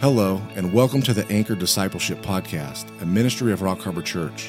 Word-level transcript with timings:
Hello, 0.00 0.40
and 0.54 0.72
welcome 0.72 1.02
to 1.02 1.12
the 1.12 1.30
Anchor 1.30 1.54
Discipleship 1.54 2.22
Podcast, 2.22 2.88
a 3.02 3.04
ministry 3.04 3.52
of 3.52 3.60
Rock 3.60 3.80
Harbor 3.80 4.00
Church. 4.00 4.48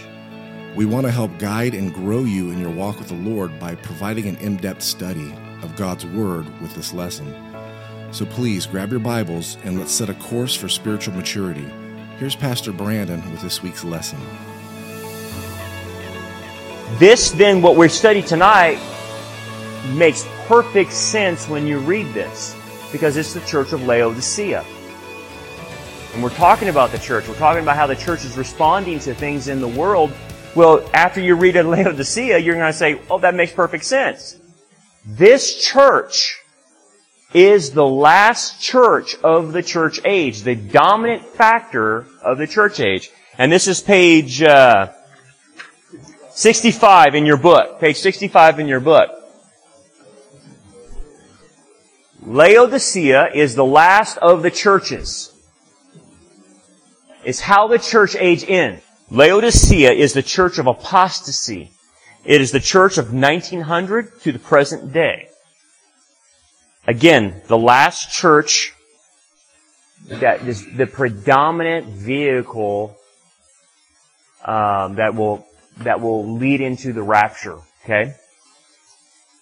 We 0.77 0.85
want 0.85 1.05
to 1.07 1.11
help 1.11 1.37
guide 1.39 1.73
and 1.73 1.93
grow 1.93 2.23
you 2.23 2.51
in 2.51 2.59
your 2.61 2.69
walk 2.69 2.99
with 2.99 3.09
the 3.09 3.15
Lord 3.15 3.59
by 3.59 3.75
providing 3.75 4.29
an 4.29 4.37
in 4.37 4.55
depth 4.55 4.81
study 4.81 5.35
of 5.61 5.75
God's 5.75 6.05
Word 6.05 6.47
with 6.61 6.73
this 6.73 6.93
lesson. 6.93 7.35
So 8.13 8.25
please 8.25 8.65
grab 8.65 8.91
your 8.91 9.01
Bibles 9.01 9.57
and 9.65 9.77
let's 9.77 9.91
set 9.91 10.07
a 10.07 10.13
course 10.13 10.55
for 10.55 10.69
spiritual 10.69 11.15
maturity. 11.15 11.69
Here's 12.17 12.33
Pastor 12.33 12.71
Brandon 12.71 13.21
with 13.29 13.41
this 13.41 13.61
week's 13.61 13.83
lesson. 13.83 14.21
This, 16.97 17.31
then, 17.31 17.61
what 17.61 17.75
we're 17.75 17.89
studying 17.89 18.23
tonight, 18.23 18.79
makes 19.95 20.25
perfect 20.47 20.93
sense 20.93 21.49
when 21.49 21.67
you 21.67 21.79
read 21.79 22.07
this 22.13 22.55
because 22.93 23.17
it's 23.17 23.33
the 23.33 23.41
church 23.41 23.73
of 23.73 23.83
Laodicea. 23.83 24.63
And 26.13 26.21
we're 26.21 26.29
talking 26.29 26.67
about 26.67 26.91
the 26.91 26.97
church. 26.97 27.27
We're 27.29 27.35
talking 27.35 27.63
about 27.63 27.77
how 27.77 27.87
the 27.87 27.95
church 27.95 28.25
is 28.25 28.37
responding 28.37 28.99
to 28.99 29.15
things 29.15 29.47
in 29.47 29.61
the 29.61 29.67
world. 29.67 30.11
Well, 30.55 30.89
after 30.93 31.21
you 31.21 31.35
read 31.35 31.55
Laodicea, 31.65 32.37
you're 32.37 32.55
going 32.55 32.71
to 32.71 32.77
say, 32.77 32.99
oh, 33.09 33.19
that 33.19 33.33
makes 33.33 33.53
perfect 33.53 33.85
sense. 33.85 34.37
This 35.05 35.63
church 35.63 36.37
is 37.33 37.71
the 37.71 37.85
last 37.85 38.61
church 38.61 39.15
of 39.23 39.53
the 39.53 39.63
church 39.63 40.01
age, 40.03 40.41
the 40.41 40.55
dominant 40.55 41.25
factor 41.25 42.05
of 42.21 42.37
the 42.37 42.45
church 42.45 42.81
age. 42.81 43.09
And 43.37 43.49
this 43.49 43.69
is 43.69 43.79
page 43.79 44.43
uh, 44.43 44.91
65 46.31 47.15
in 47.15 47.25
your 47.25 47.37
book. 47.37 47.79
Page 47.79 47.97
65 47.97 48.59
in 48.59 48.67
your 48.67 48.81
book. 48.81 49.11
Laodicea 52.21 53.31
is 53.33 53.55
the 53.55 53.65
last 53.65 54.17
of 54.17 54.43
the 54.43 54.51
churches 54.51 55.30
is 57.23 57.39
how 57.39 57.67
the 57.67 57.79
church 57.79 58.15
age 58.15 58.43
ends. 58.47 58.83
Laodicea 59.09 59.91
is 59.91 60.13
the 60.13 60.23
church 60.23 60.57
of 60.57 60.67
apostasy. 60.67 61.71
It 62.23 62.39
is 62.39 62.51
the 62.51 62.59
church 62.59 62.97
of 62.97 63.13
1900 63.13 64.21
to 64.21 64.31
the 64.31 64.39
present 64.39 64.93
day. 64.93 65.27
Again, 66.87 67.41
the 67.47 67.57
last 67.57 68.11
church 68.11 68.73
that 70.07 70.41
is 70.47 70.65
the 70.75 70.87
predominant 70.87 71.87
vehicle 71.87 72.97
um, 74.43 74.95
that 74.95 75.13
will 75.13 75.45
that 75.79 76.01
will 76.01 76.37
lead 76.37 76.61
into 76.61 76.93
the 76.93 77.03
rapture. 77.03 77.57
Okay. 77.83 78.15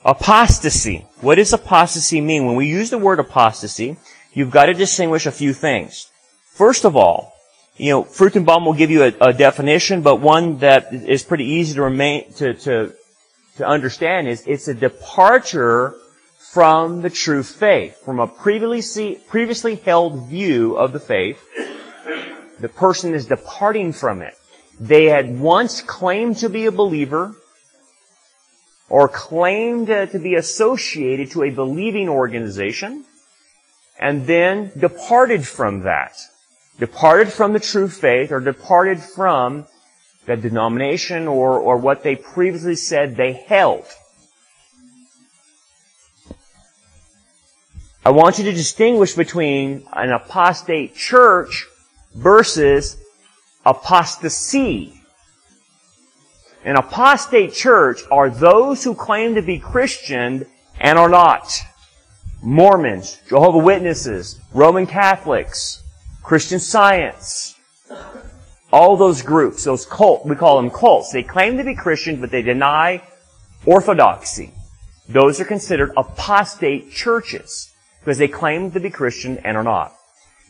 Apostasy. 0.04 1.06
What 1.22 1.36
does 1.36 1.54
apostasy 1.54 2.22
mean? 2.22 2.46
When 2.46 2.56
we 2.56 2.68
use 2.68 2.90
the 2.90 2.98
word 2.98 3.20
apostasy, 3.20 3.98
you've 4.34 4.52
got 4.52 4.66
to 4.66 4.74
distinguish 4.74 5.26
a 5.26 5.32
few 5.32 5.54
things. 5.54 6.10
First 6.46 6.86
of 6.86 6.96
all, 6.96 7.34
you 7.80 7.92
know, 7.92 8.04
Fruchtenbaum 8.04 8.66
will 8.66 8.74
give 8.74 8.92
you 8.92 9.04
a, 9.04 9.14
a, 9.22 9.34
definition, 9.34 10.02
but 10.02 10.20
one 10.20 10.58
that 10.58 10.94
is 10.94 11.24
pretty 11.24 11.46
easy 11.46 11.76
to 11.76 11.84
remain, 11.84 12.32
to, 12.34 12.54
to, 12.54 12.94
to 13.56 13.66
understand 13.66 14.28
is 14.28 14.44
it's 14.46 14.68
a 14.68 14.74
departure 14.74 15.96
from 16.38 17.02
the 17.02 17.10
true 17.10 17.42
faith, 17.42 17.98
from 18.04 18.20
a 18.20 18.28
previously, 18.28 19.16
previously 19.30 19.76
held 19.76 20.28
view 20.28 20.76
of 20.76 20.92
the 20.92 21.00
faith. 21.00 21.42
The 22.60 22.68
person 22.68 23.14
is 23.14 23.28
departing 23.28 23.94
from 23.94 24.22
it. 24.22 24.34
They 24.78 25.06
had 25.06 25.40
once 25.40 25.82
claimed 25.82 26.38
to 26.40 26.50
be 26.50 26.66
a 26.66 26.74
believer, 26.74 27.34
or 28.90 29.08
claimed 29.08 29.88
to 29.88 30.20
be 30.22 30.36
associated 30.36 31.32
to 31.32 31.44
a 31.44 31.50
believing 31.50 32.10
organization, 32.10 33.06
and 33.98 34.28
then 34.28 34.74
departed 34.78 35.48
from 35.48 35.84
that 35.84 36.18
departed 36.80 37.32
from 37.32 37.54
the 37.54 37.60
true 37.60 37.88
faith 37.88 38.32
or 38.32 38.40
departed 38.40 39.00
from 39.00 39.66
the 40.26 40.38
denomination 40.38 41.28
or, 41.28 41.60
or 41.60 41.78
what 41.78 42.04
they 42.04 42.16
previously 42.16 42.76
said 42.76 43.16
they 43.16 43.34
held. 43.34 43.86
I 48.06 48.12
want 48.12 48.40
you 48.40 48.46
to 48.46 48.54
distinguish 48.54 49.14
between 49.14 49.86
an 49.94 50.12
apostate 50.12 50.96
church 50.96 51.68
versus 52.16 52.98
apostasy. 53.66 54.94
An 56.64 56.76
apostate 56.76 57.54
church 57.54 58.02
are 58.10 58.30
those 58.30 58.84
who 58.84 58.96
claim 58.96 59.36
to 59.36 59.42
be 59.42 59.60
Christian 59.60 60.46
and 60.80 60.98
are 60.98 61.10
not. 61.10 61.62
Mormons, 62.42 63.20
Jehovah 63.28 63.58
Witnesses, 63.58 64.40
Roman 64.54 64.88
Catholics, 64.88 65.84
Christian 66.30 66.60
Science. 66.60 67.56
All 68.72 68.96
those 68.98 69.24
groups, 69.24 69.64
those 69.64 69.88
cult, 69.88 70.28
we 70.28 70.36
call 70.36 70.58
them 70.62 70.70
cults. 70.70 71.12
They 71.12 71.24
claim 71.24 71.58
to 71.58 71.64
be 71.64 71.74
Christian, 71.74 72.22
but 72.22 72.30
they 72.30 72.44
deny 72.44 73.02
orthodoxy. 73.66 74.54
Those 75.08 75.42
are 75.42 75.46
considered 75.46 75.92
apostate 75.98 76.92
churches 76.92 77.74
because 78.00 78.20
they 78.20 78.28
claim 78.28 78.70
to 78.70 78.80
be 78.80 78.92
Christian 78.92 79.40
and 79.40 79.58
are 79.58 79.64
not. 79.64 79.96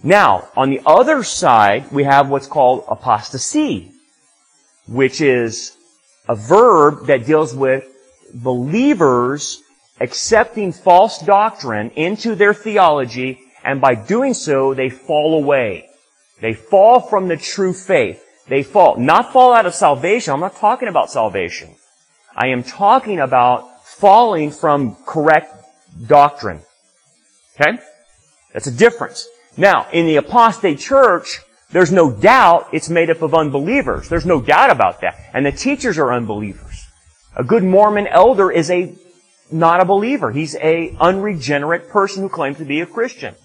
Now, 0.03 0.49
on 0.57 0.69
the 0.69 0.81
other 0.85 1.23
side, 1.23 1.89
we 1.93 2.03
have 2.03 2.27
what's 2.27 2.47
called 2.47 2.83
apostasy, 2.89 3.93
which 4.85 5.21
is 5.21 5.77
a 6.27 6.35
verb 6.35 7.05
that 7.05 7.25
deals 7.25 7.55
with 7.55 7.85
believers 8.33 9.63
accepting 10.01 10.73
false 10.73 11.19
doctrine 11.19 11.91
into 11.91 12.35
their 12.35 12.53
theology 12.53 13.39
and 13.63 13.81
by 13.81 13.95
doing 13.95 14.33
so, 14.33 14.73
they 14.73 14.89
fall 14.89 15.41
away. 15.41 15.89
They 16.41 16.53
fall 16.53 16.99
from 17.01 17.27
the 17.27 17.37
true 17.37 17.73
faith. 17.73 18.23
They 18.47 18.63
fall. 18.63 18.97
Not 18.97 19.33
fall 19.33 19.53
out 19.53 19.65
of 19.65 19.75
salvation. 19.75 20.33
I'm 20.33 20.39
not 20.39 20.55
talking 20.55 20.87
about 20.87 21.11
salvation. 21.11 21.75
I 22.35 22.47
am 22.47 22.63
talking 22.63 23.19
about 23.19 23.85
falling 23.85 24.51
from 24.51 24.95
correct 25.05 25.53
doctrine. 26.07 26.61
Okay? 27.59 27.79
That's 28.53 28.67
a 28.67 28.71
difference. 28.71 29.27
Now, 29.57 29.87
in 29.91 30.05
the 30.05 30.15
apostate 30.15 30.79
church, 30.79 31.39
there's 31.71 31.91
no 31.91 32.11
doubt 32.11 32.69
it's 32.73 32.89
made 32.89 33.09
up 33.09 33.21
of 33.21 33.33
unbelievers. 33.33 34.09
There's 34.09 34.25
no 34.25 34.41
doubt 34.41 34.71
about 34.71 35.01
that. 35.01 35.19
And 35.33 35.45
the 35.45 35.51
teachers 35.51 35.97
are 35.97 36.13
unbelievers. 36.13 36.87
A 37.35 37.43
good 37.43 37.63
Mormon 37.63 38.07
elder 38.07 38.49
is 38.49 38.71
a 38.71 38.95
not 39.51 39.81
a 39.81 39.85
believer. 39.85 40.31
He's 40.31 40.55
a 40.55 40.95
unregenerate 40.99 41.89
person 41.89 42.23
who 42.23 42.29
claims 42.29 42.57
to 42.57 42.65
be 42.65 42.81
a 42.81 42.85
Christian. 42.85 43.35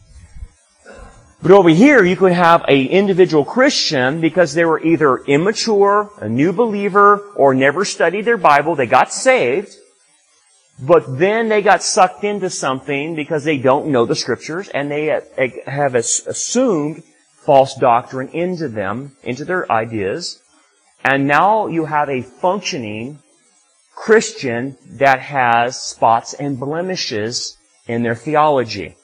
But 1.44 1.52
over 1.52 1.68
here, 1.68 2.02
you 2.02 2.16
could 2.16 2.32
have 2.32 2.64
an 2.68 2.86
individual 2.86 3.44
Christian 3.44 4.22
because 4.22 4.54
they 4.54 4.64
were 4.64 4.82
either 4.82 5.18
immature, 5.18 6.10
a 6.18 6.26
new 6.26 6.54
believer, 6.54 7.18
or 7.36 7.52
never 7.52 7.84
studied 7.84 8.24
their 8.24 8.38
Bible. 8.38 8.74
They 8.74 8.86
got 8.86 9.12
saved, 9.12 9.76
but 10.80 11.18
then 11.18 11.50
they 11.50 11.60
got 11.60 11.82
sucked 11.82 12.24
into 12.24 12.48
something 12.48 13.14
because 13.14 13.44
they 13.44 13.58
don't 13.58 13.88
know 13.88 14.06
the 14.06 14.14
scriptures 14.16 14.70
and 14.70 14.90
they 14.90 15.20
have 15.66 15.94
assumed 15.94 17.02
false 17.44 17.74
doctrine 17.74 18.30
into 18.30 18.68
them, 18.68 19.14
into 19.22 19.44
their 19.44 19.70
ideas. 19.70 20.40
And 21.04 21.26
now 21.26 21.66
you 21.66 21.84
have 21.84 22.08
a 22.08 22.22
functioning 22.22 23.18
Christian 23.94 24.78
that 24.92 25.20
has 25.20 25.78
spots 25.78 26.32
and 26.32 26.58
blemishes 26.58 27.58
in 27.86 28.02
their 28.02 28.14
theology. 28.14 28.96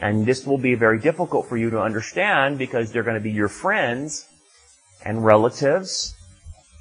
And 0.00 0.24
this 0.24 0.46
will 0.46 0.58
be 0.58 0.74
very 0.74 0.98
difficult 1.00 1.48
for 1.48 1.56
you 1.56 1.70
to 1.70 1.80
understand 1.80 2.58
because 2.58 2.92
they're 2.92 3.02
going 3.02 3.16
to 3.16 3.20
be 3.20 3.32
your 3.32 3.48
friends 3.48 4.28
and 5.04 5.24
relatives. 5.24 6.14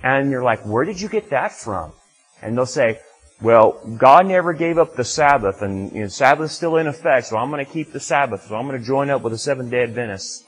And 0.03 0.29
you're 0.29 0.43
like, 0.43 0.61
where 0.65 0.85
did 0.85 1.01
you 1.01 1.09
get 1.09 1.31
that 1.31 1.51
from? 1.51 1.93
And 2.41 2.55
they'll 2.55 2.67
say, 2.67 2.99
well, 3.41 3.81
God 3.97 4.27
never 4.27 4.53
gave 4.53 4.77
up 4.77 4.95
the 4.95 5.03
Sabbath 5.03 5.61
and 5.61 5.91
you 5.91 6.01
know, 6.01 6.07
Sabbath's 6.07 6.53
still 6.53 6.77
in 6.77 6.87
effect, 6.87 7.27
so 7.27 7.37
I'm 7.37 7.51
going 7.51 7.63
to 7.63 7.71
keep 7.71 7.91
the 7.91 7.99
Sabbath, 7.99 8.47
so 8.47 8.55
I'm 8.55 8.67
going 8.67 8.79
to 8.79 8.85
join 8.85 9.09
up 9.09 9.21
with 9.21 9.33
the 9.33 9.37
Seventh 9.37 9.69
day 9.69 9.83
Adventists. 9.83 10.43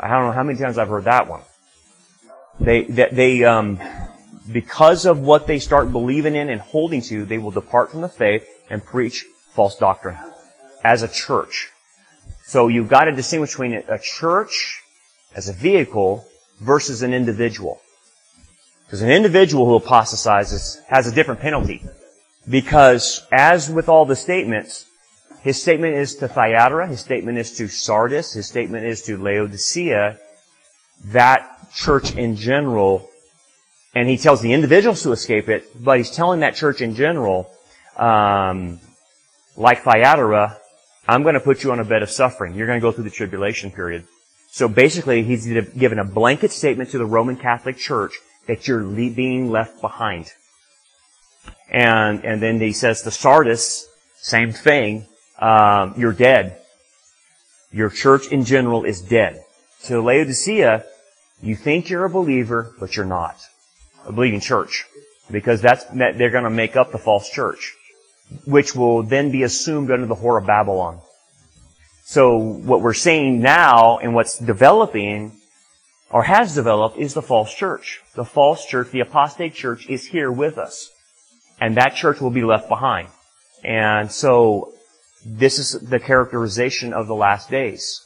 I 0.00 0.08
don't 0.08 0.26
know 0.26 0.32
how 0.32 0.42
many 0.42 0.58
times 0.58 0.78
I've 0.78 0.88
heard 0.88 1.04
that 1.04 1.28
one. 1.28 1.42
They, 2.58 2.84
they, 2.84 3.08
they 3.12 3.44
um, 3.44 3.80
because 4.50 5.04
of 5.06 5.20
what 5.20 5.46
they 5.46 5.58
start 5.58 5.92
believing 5.92 6.36
in 6.36 6.48
and 6.48 6.60
holding 6.60 7.02
to, 7.02 7.24
they 7.24 7.38
will 7.38 7.50
depart 7.50 7.90
from 7.90 8.00
the 8.00 8.08
faith 8.08 8.46
and 8.70 8.84
preach 8.84 9.24
false 9.54 9.76
doctrine 9.76 10.16
as 10.84 11.02
a 11.02 11.08
church. 11.08 11.70
So 12.44 12.68
you've 12.68 12.88
got 12.88 13.04
to 13.04 13.12
distinguish 13.12 13.52
between 13.52 13.72
a 13.88 13.98
church 13.98 14.82
as 15.34 15.48
a 15.48 15.52
vehicle 15.52 16.26
versus 16.60 17.02
an 17.02 17.14
individual. 17.14 17.80
Because 18.86 19.02
an 19.02 19.10
individual 19.10 19.66
who 19.66 19.76
apostatizes 19.76 20.80
has 20.88 21.06
a 21.06 21.14
different 21.14 21.40
penalty. 21.40 21.82
Because 22.48 23.26
as 23.32 23.70
with 23.70 23.88
all 23.88 24.04
the 24.04 24.14
statements, 24.14 24.86
his 25.40 25.60
statement 25.60 25.94
is 25.94 26.16
to 26.16 26.28
Thyatira, 26.28 26.86
his 26.86 27.00
statement 27.00 27.38
is 27.38 27.56
to 27.56 27.68
Sardis, 27.68 28.34
his 28.34 28.46
statement 28.46 28.84
is 28.84 29.02
to 29.02 29.16
Laodicea, 29.16 30.18
that 31.06 31.72
church 31.74 32.14
in 32.14 32.36
general, 32.36 33.08
and 33.94 34.08
he 34.08 34.16
tells 34.16 34.42
the 34.42 34.52
individuals 34.52 35.02
to 35.02 35.12
escape 35.12 35.48
it, 35.48 35.82
but 35.82 35.98
he's 35.98 36.10
telling 36.10 36.40
that 36.40 36.54
church 36.54 36.80
in 36.80 36.94
general, 36.94 37.50
um, 37.96 38.80
like 39.56 39.82
Thyatira, 39.82 40.58
I'm 41.06 41.22
going 41.22 41.34
to 41.34 41.40
put 41.40 41.62
you 41.62 41.72
on 41.72 41.80
a 41.80 41.84
bed 41.84 42.02
of 42.02 42.10
suffering. 42.10 42.54
You're 42.54 42.66
going 42.66 42.80
to 42.80 42.82
go 42.82 42.92
through 42.92 43.04
the 43.04 43.10
tribulation 43.10 43.70
period. 43.70 44.06
So 44.50 44.68
basically, 44.68 45.22
he's 45.22 45.46
given 45.46 45.98
a 45.98 46.04
blanket 46.04 46.50
statement 46.50 46.90
to 46.90 46.98
the 46.98 47.06
Roman 47.06 47.36
Catholic 47.36 47.76
Church 47.76 48.14
that 48.46 48.68
you're 48.68 48.82
being 48.82 49.50
left 49.50 49.80
behind. 49.80 50.32
And, 51.70 52.24
and 52.24 52.40
then 52.40 52.60
he 52.60 52.72
says 52.72 53.02
to 53.02 53.10
Sardis, 53.10 53.88
same 54.16 54.52
thing, 54.52 55.06
um, 55.38 55.94
you're 55.96 56.12
dead. 56.12 56.60
Your 57.72 57.90
church 57.90 58.28
in 58.28 58.44
general 58.44 58.84
is 58.84 59.02
dead. 59.02 59.42
To 59.84 60.00
Laodicea, 60.00 60.84
you 61.42 61.56
think 61.56 61.90
you're 61.90 62.04
a 62.04 62.10
believer, 62.10 62.72
but 62.78 62.96
you're 62.96 63.04
not. 63.04 63.36
A 64.06 64.12
believing 64.12 64.40
church. 64.40 64.86
Because 65.30 65.60
that's, 65.60 65.84
they're 65.86 66.30
gonna 66.30 66.50
make 66.50 66.76
up 66.76 66.92
the 66.92 66.98
false 66.98 67.28
church. 67.28 67.74
Which 68.44 68.74
will 68.74 69.02
then 69.02 69.30
be 69.30 69.42
assumed 69.42 69.90
under 69.90 70.06
the 70.06 70.14
whore 70.14 70.40
of 70.40 70.46
Babylon. 70.46 71.00
So 72.04 72.36
what 72.36 72.80
we're 72.80 72.92
seeing 72.94 73.40
now 73.40 73.98
and 73.98 74.14
what's 74.14 74.38
developing 74.38 75.32
or 76.10 76.22
has 76.22 76.54
developed 76.54 76.98
is 76.98 77.14
the 77.14 77.22
false 77.22 77.52
church. 77.52 78.02
The 78.14 78.24
false 78.24 78.66
church, 78.66 78.90
the 78.90 79.00
apostate 79.00 79.54
church 79.54 79.88
is 79.88 80.06
here 80.06 80.30
with 80.30 80.58
us. 80.58 80.90
And 81.60 81.76
that 81.76 81.96
church 81.96 82.20
will 82.20 82.30
be 82.30 82.44
left 82.44 82.68
behind. 82.68 83.08
And 83.64 84.12
so 84.12 84.74
this 85.24 85.58
is 85.58 85.72
the 85.72 85.98
characterization 85.98 86.92
of 86.92 87.06
the 87.06 87.14
last 87.14 87.50
days. 87.50 88.04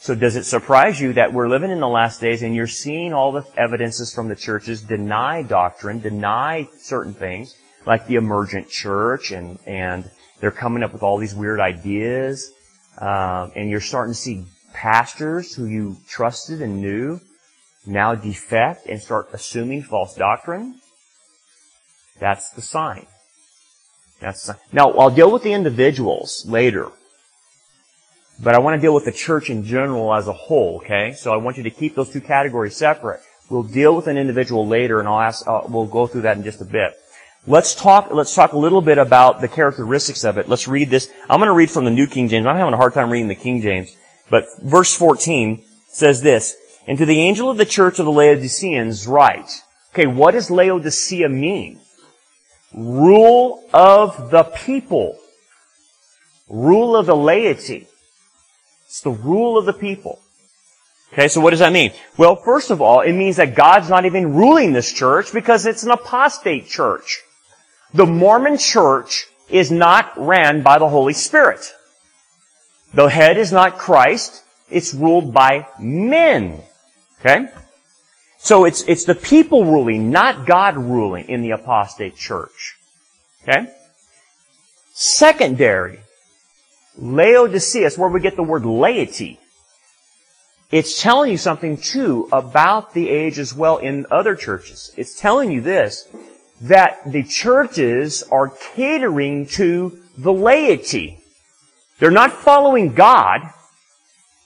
So 0.00 0.16
does 0.16 0.34
it 0.34 0.44
surprise 0.44 1.00
you 1.00 1.12
that 1.12 1.32
we're 1.32 1.48
living 1.48 1.70
in 1.70 1.78
the 1.78 1.88
last 1.88 2.20
days 2.20 2.42
and 2.42 2.56
you're 2.56 2.66
seeing 2.66 3.12
all 3.12 3.30
the 3.30 3.46
evidences 3.56 4.12
from 4.12 4.28
the 4.28 4.34
churches 4.34 4.82
deny 4.82 5.42
doctrine, 5.42 6.00
deny 6.00 6.68
certain 6.80 7.14
things, 7.14 7.54
like 7.86 8.06
the 8.06 8.16
emergent 8.16 8.68
church, 8.68 9.30
and, 9.32 9.58
and 9.66 10.10
they're 10.40 10.50
coming 10.50 10.82
up 10.82 10.92
with 10.92 11.02
all 11.02 11.18
these 11.18 11.34
weird 11.34 11.60
ideas, 11.60 12.52
um, 12.98 13.52
and 13.56 13.70
you're 13.70 13.80
starting 13.80 14.14
to 14.14 14.18
see 14.18 14.44
pastors 14.72 15.54
who 15.54 15.66
you 15.66 15.96
trusted 16.08 16.62
and 16.62 16.80
knew 16.80 17.20
now 17.86 18.14
defect 18.14 18.86
and 18.86 19.00
start 19.00 19.28
assuming 19.32 19.82
false 19.82 20.14
doctrine? 20.14 20.80
That's 22.18 22.50
the 22.50 22.62
sign. 22.62 23.06
That's 24.20 24.46
the 24.46 24.52
sign. 24.52 24.62
Now, 24.72 24.90
I'll 24.92 25.10
deal 25.10 25.30
with 25.30 25.42
the 25.42 25.52
individuals 25.52 26.44
later. 26.46 26.90
But 28.42 28.54
I 28.54 28.58
want 28.58 28.76
to 28.76 28.80
deal 28.80 28.94
with 28.94 29.04
the 29.04 29.12
church 29.12 29.50
in 29.50 29.64
general 29.64 30.12
as 30.14 30.26
a 30.26 30.32
whole, 30.32 30.80
okay? 30.82 31.12
So 31.12 31.32
I 31.32 31.36
want 31.36 31.56
you 31.56 31.62
to 31.64 31.70
keep 31.70 31.94
those 31.94 32.10
two 32.10 32.20
categories 32.20 32.76
separate. 32.76 33.20
We'll 33.50 33.62
deal 33.62 33.94
with 33.94 34.06
an 34.06 34.16
individual 34.16 34.66
later 34.66 34.98
and 34.98 35.08
I'll 35.08 35.20
ask, 35.20 35.46
uh, 35.46 35.62
we'll 35.68 35.86
go 35.86 36.06
through 36.06 36.22
that 36.22 36.36
in 36.36 36.42
just 36.42 36.60
a 36.60 36.64
bit. 36.64 36.94
Let's 37.44 37.74
talk, 37.74 38.12
let's 38.12 38.36
talk 38.36 38.52
a 38.52 38.58
little 38.58 38.80
bit 38.80 38.98
about 38.98 39.40
the 39.40 39.48
characteristics 39.48 40.22
of 40.22 40.38
it. 40.38 40.48
Let's 40.48 40.68
read 40.68 40.90
this. 40.90 41.10
I'm 41.28 41.40
going 41.40 41.48
to 41.48 41.54
read 41.54 41.72
from 41.72 41.84
the 41.84 41.90
New 41.90 42.06
King 42.06 42.28
James. 42.28 42.46
I'm 42.46 42.56
having 42.56 42.72
a 42.72 42.76
hard 42.76 42.94
time 42.94 43.10
reading 43.10 43.26
the 43.26 43.34
King 43.34 43.60
James. 43.60 43.96
But 44.30 44.44
verse 44.62 44.94
14 44.94 45.60
says 45.88 46.22
this, 46.22 46.56
And 46.86 46.96
to 46.98 47.04
the 47.04 47.18
angel 47.18 47.50
of 47.50 47.56
the 47.56 47.64
church 47.64 47.98
of 47.98 48.04
the 48.04 48.12
Laodiceans 48.12 49.08
write. 49.08 49.62
Okay, 49.92 50.06
what 50.06 50.32
does 50.32 50.52
Laodicea 50.52 51.28
mean? 51.28 51.80
Rule 52.72 53.64
of 53.74 54.30
the 54.30 54.44
people. 54.44 55.18
Rule 56.48 56.94
of 56.96 57.06
the 57.06 57.16
laity. 57.16 57.88
It's 58.86 59.00
the 59.00 59.10
rule 59.10 59.58
of 59.58 59.66
the 59.66 59.72
people. 59.72 60.20
Okay, 61.12 61.26
so 61.26 61.40
what 61.40 61.50
does 61.50 61.58
that 61.58 61.72
mean? 61.72 61.92
Well, 62.16 62.36
first 62.36 62.70
of 62.70 62.80
all, 62.80 63.00
it 63.00 63.12
means 63.12 63.36
that 63.36 63.56
God's 63.56 63.90
not 63.90 64.06
even 64.06 64.32
ruling 64.32 64.72
this 64.72 64.92
church 64.92 65.32
because 65.32 65.66
it's 65.66 65.82
an 65.82 65.90
apostate 65.90 66.68
church. 66.68 67.22
The 67.94 68.06
Mormon 68.06 68.58
church 68.58 69.26
is 69.48 69.70
not 69.70 70.12
ran 70.16 70.62
by 70.62 70.78
the 70.78 70.88
Holy 70.88 71.12
Spirit. 71.12 71.72
The 72.94 73.06
head 73.06 73.36
is 73.36 73.52
not 73.52 73.78
Christ. 73.78 74.42
It's 74.70 74.94
ruled 74.94 75.34
by 75.34 75.66
men. 75.78 76.62
Okay? 77.20 77.48
So 78.38 78.64
it's, 78.64 78.82
it's 78.82 79.04
the 79.04 79.14
people 79.14 79.64
ruling, 79.64 80.10
not 80.10 80.46
God 80.46 80.76
ruling 80.76 81.28
in 81.28 81.42
the 81.42 81.52
apostate 81.52 82.16
church. 82.16 82.76
Okay? 83.42 83.70
Secondary. 84.92 86.00
Laodicea 86.96 87.90
where 87.96 88.08
we 88.08 88.20
get 88.20 88.36
the 88.36 88.42
word 88.42 88.64
laity. 88.64 89.38
It's 90.70 91.02
telling 91.02 91.30
you 91.30 91.38
something 91.38 91.76
too 91.76 92.28
about 92.32 92.94
the 92.94 93.10
age 93.10 93.38
as 93.38 93.54
well 93.54 93.76
in 93.76 94.06
other 94.10 94.34
churches. 94.34 94.92
It's 94.96 95.18
telling 95.18 95.50
you 95.50 95.60
this, 95.60 96.08
that 96.62 97.10
the 97.10 97.24
churches 97.24 98.22
are 98.30 98.48
catering 98.74 99.46
to 99.46 99.98
the 100.16 100.32
laity. 100.32 101.18
They're 101.98 102.10
not 102.10 102.32
following 102.32 102.94
God. 102.94 103.40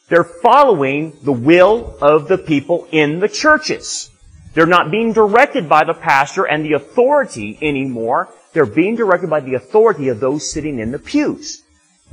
They're 0.09 0.25
following 0.25 1.17
the 1.23 1.33
will 1.33 1.97
of 2.01 2.29
the 2.29 2.39
people 2.39 2.89
in 2.91 3.21
the 3.21 3.29
churches. 3.29 4.11
They're 4.55 4.67
not 4.67 4.91
being 4.91 5.13
directed 5.13 5.69
by 5.69 5.85
the 5.85 5.95
pastor 5.95 6.45
and 6.45 6.65
the 6.65 6.73
authority 6.73 7.59
anymore. 7.61 8.29
They're 8.53 8.65
being 8.65 8.97
directed 8.97 9.29
by 9.29 9.41
the 9.41 9.55
authority 9.55 10.09
of 10.09 10.21
those 10.21 10.51
sitting 10.51 10.79
in 10.79 10.93
the 10.93 10.99
pews. 10.99 11.63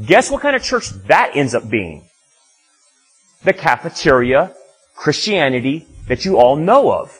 Guess 0.04 0.30
what 0.32 0.42
kind 0.42 0.56
of 0.56 0.64
church 0.64 0.90
that 1.08 1.36
ends 1.36 1.56
up 1.56 1.70
being? 1.70 2.04
The 3.44 3.54
cafeteria 3.54 4.54
Christianity 4.96 5.88
that 6.08 6.26
you 6.26 6.38
all 6.38 6.56
know 6.56 6.92
of. 6.92 7.18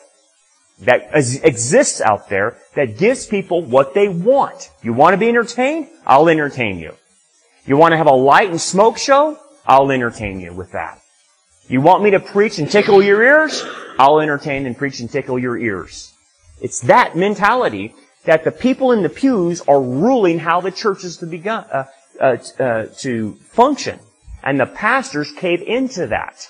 That 0.80 1.08
exists 1.14 2.00
out 2.00 2.28
there 2.28 2.58
that 2.74 2.98
gives 2.98 3.26
people 3.26 3.62
what 3.62 3.94
they 3.94 4.08
want. 4.08 4.70
You 4.82 4.92
want 4.92 5.14
to 5.14 5.18
be 5.18 5.28
entertained? 5.28 5.88
I'll 6.06 6.28
entertain 6.28 6.78
you. 6.78 6.94
You 7.66 7.76
want 7.76 7.92
to 7.92 7.96
have 7.96 8.06
a 8.06 8.14
light 8.14 8.50
and 8.50 8.60
smoke 8.60 8.98
show? 8.98 9.38
I'll 9.66 9.90
entertain 9.90 10.40
you 10.40 10.52
with 10.52 10.72
that. 10.72 11.00
You 11.68 11.80
want 11.80 12.02
me 12.02 12.10
to 12.10 12.20
preach 12.20 12.58
and 12.58 12.70
tickle 12.70 13.02
your 13.02 13.22
ears? 13.22 13.64
I'll 13.98 14.20
entertain 14.20 14.66
and 14.66 14.76
preach 14.76 15.00
and 15.00 15.10
tickle 15.10 15.38
your 15.38 15.56
ears. 15.56 16.12
It's 16.60 16.80
that 16.82 17.16
mentality 17.16 17.94
that 18.24 18.44
the 18.44 18.50
people 18.50 18.92
in 18.92 19.02
the 19.02 19.08
pews 19.08 19.62
are 19.62 19.80
ruling 19.80 20.38
how 20.38 20.60
the 20.60 20.70
church 20.70 21.04
is 21.04 21.18
to 21.18 21.26
begun, 21.26 21.64
uh, 21.70 21.84
uh, 22.20 22.36
uh, 22.58 22.86
to 22.98 23.34
function. 23.52 23.98
And 24.42 24.60
the 24.60 24.66
pastors 24.66 25.32
cave 25.32 25.62
into 25.62 26.06
that 26.08 26.48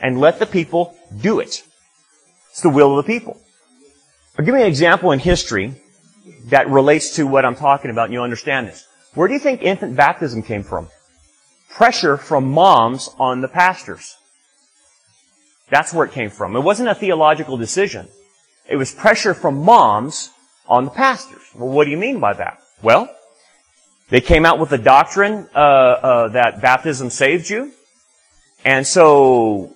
and 0.00 0.20
let 0.20 0.38
the 0.38 0.46
people 0.46 0.96
do 1.20 1.40
it. 1.40 1.62
It's 2.50 2.62
the 2.62 2.70
will 2.70 2.98
of 2.98 3.04
the 3.04 3.12
people. 3.12 3.38
I'll 4.38 4.44
give 4.44 4.54
you 4.54 4.60
an 4.60 4.66
example 4.66 5.12
in 5.12 5.18
history 5.18 5.74
that 6.46 6.68
relates 6.68 7.16
to 7.16 7.26
what 7.26 7.44
I'm 7.44 7.56
talking 7.56 7.90
about 7.90 8.04
and 8.04 8.12
you'll 8.12 8.24
understand 8.24 8.68
this. 8.68 8.86
Where 9.14 9.28
do 9.28 9.34
you 9.34 9.40
think 9.40 9.62
infant 9.62 9.96
baptism 9.96 10.42
came 10.42 10.62
from? 10.62 10.88
Pressure 11.70 12.18
from 12.18 12.50
moms 12.50 13.08
on 13.18 13.40
the 13.40 13.48
pastors. 13.48 14.16
That's 15.70 15.92
where 15.92 16.06
it 16.06 16.12
came 16.12 16.30
from. 16.30 16.54
It 16.54 16.60
wasn't 16.60 16.90
a 16.90 16.94
theological 16.94 17.56
decision. 17.56 18.08
It 18.68 18.76
was 18.76 18.94
pressure 18.94 19.32
from 19.32 19.62
moms 19.64 20.30
on 20.68 20.84
the 20.84 20.90
pastors. 20.90 21.42
Well, 21.54 21.70
what 21.70 21.84
do 21.84 21.90
you 21.90 21.96
mean 21.96 22.20
by 22.20 22.34
that? 22.34 22.60
Well, 22.82 23.08
they 24.10 24.20
came 24.20 24.44
out 24.44 24.58
with 24.58 24.68
the 24.68 24.78
doctrine 24.78 25.48
uh, 25.54 25.58
uh, 25.58 26.28
that 26.28 26.60
baptism 26.60 27.10
saved 27.10 27.48
you, 27.48 27.72
and 28.64 28.86
so 28.86 29.72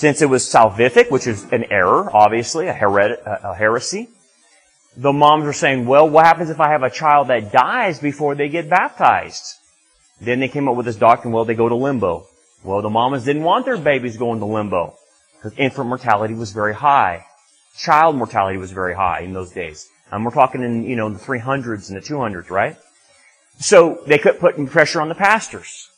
since 0.00 0.22
it 0.22 0.30
was 0.30 0.48
salvific, 0.48 1.10
which 1.10 1.26
is 1.26 1.44
an 1.52 1.70
error, 1.70 2.08
obviously 2.16 2.68
a, 2.68 2.72
a 2.72 3.54
heresy, 3.54 4.08
the 4.96 5.12
moms 5.12 5.44
were 5.44 5.52
saying, 5.52 5.84
well, 5.84 6.08
what 6.08 6.24
happens 6.24 6.48
if 6.48 6.58
I 6.58 6.70
have 6.70 6.82
a 6.82 6.88
child 6.88 7.28
that 7.28 7.52
dies 7.52 7.98
before 7.98 8.34
they 8.34 8.48
get 8.48 8.70
baptized? 8.70 9.56
Then 10.18 10.40
they 10.40 10.48
came 10.48 10.68
up 10.68 10.76
with 10.76 10.86
this 10.86 10.96
doctrine, 10.96 11.34
well, 11.34 11.44
they 11.44 11.54
go 11.54 11.68
to 11.68 11.74
limbo. 11.74 12.26
Well, 12.64 12.80
the 12.80 12.88
mamas 12.88 13.26
didn't 13.26 13.42
want 13.42 13.66
their 13.66 13.76
babies 13.76 14.16
going 14.16 14.38
to 14.38 14.46
limbo 14.46 14.96
because 15.36 15.52
infant 15.58 15.88
mortality 15.88 16.32
was 16.32 16.52
very 16.52 16.74
high. 16.74 17.26
Child 17.76 18.16
mortality 18.16 18.56
was 18.56 18.72
very 18.72 18.94
high 18.94 19.20
in 19.20 19.34
those 19.34 19.50
days. 19.50 19.86
And 20.10 20.24
we're 20.24 20.30
talking 20.30 20.62
in, 20.62 20.84
you 20.84 20.96
know, 20.96 21.10
the 21.10 21.18
300s 21.18 21.90
and 21.90 21.96
the 21.98 22.06
200s, 22.06 22.48
right? 22.48 22.78
So 23.58 24.02
they 24.06 24.16
kept 24.16 24.40
putting 24.40 24.66
pressure 24.66 25.02
on 25.02 25.10
the 25.10 25.14
pastors 25.14 25.89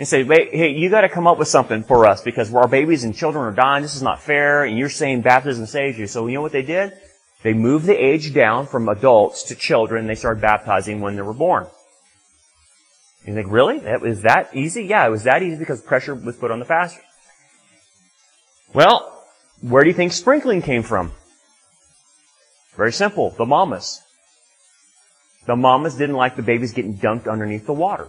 and 0.00 0.08
say, 0.08 0.24
hey, 0.24 0.70
you 0.70 0.88
got 0.88 1.02
to 1.02 1.10
come 1.10 1.26
up 1.26 1.36
with 1.36 1.48
something 1.48 1.82
for 1.82 2.06
us 2.06 2.22
because 2.22 2.54
our 2.54 2.66
babies 2.66 3.04
and 3.04 3.14
children 3.14 3.44
are 3.44 3.52
dying. 3.52 3.82
This 3.82 3.94
is 3.94 4.00
not 4.00 4.22
fair. 4.22 4.64
And 4.64 4.78
you're 4.78 4.88
saying 4.88 5.20
baptism 5.20 5.66
saves 5.66 5.98
you. 5.98 6.06
So 6.06 6.26
you 6.26 6.36
know 6.36 6.40
what 6.40 6.52
they 6.52 6.62
did? 6.62 6.94
They 7.42 7.52
moved 7.52 7.84
the 7.84 8.02
age 8.02 8.32
down 8.32 8.66
from 8.66 8.88
adults 8.88 9.42
to 9.48 9.54
children. 9.54 10.06
They 10.06 10.14
started 10.14 10.40
baptizing 10.40 11.02
when 11.02 11.16
they 11.16 11.22
were 11.22 11.34
born. 11.34 11.66
You 13.26 13.34
think, 13.34 13.48
really? 13.50 13.80
That 13.80 14.00
was 14.00 14.22
that 14.22 14.56
easy? 14.56 14.84
Yeah, 14.84 15.06
it 15.06 15.10
was 15.10 15.24
that 15.24 15.42
easy 15.42 15.58
because 15.58 15.82
pressure 15.82 16.14
was 16.14 16.34
put 16.34 16.50
on 16.50 16.60
the 16.60 16.64
pastors. 16.64 17.04
Well, 18.72 19.22
where 19.60 19.84
do 19.84 19.90
you 19.90 19.94
think 19.94 20.12
sprinkling 20.12 20.62
came 20.62 20.82
from? 20.82 21.12
Very 22.74 22.92
simple. 22.92 23.34
The 23.36 23.44
mamas. 23.44 24.00
The 25.44 25.56
mamas 25.56 25.96
didn't 25.96 26.16
like 26.16 26.36
the 26.36 26.42
babies 26.42 26.72
getting 26.72 26.96
dunked 26.96 27.30
underneath 27.30 27.66
the 27.66 27.74
water. 27.74 28.08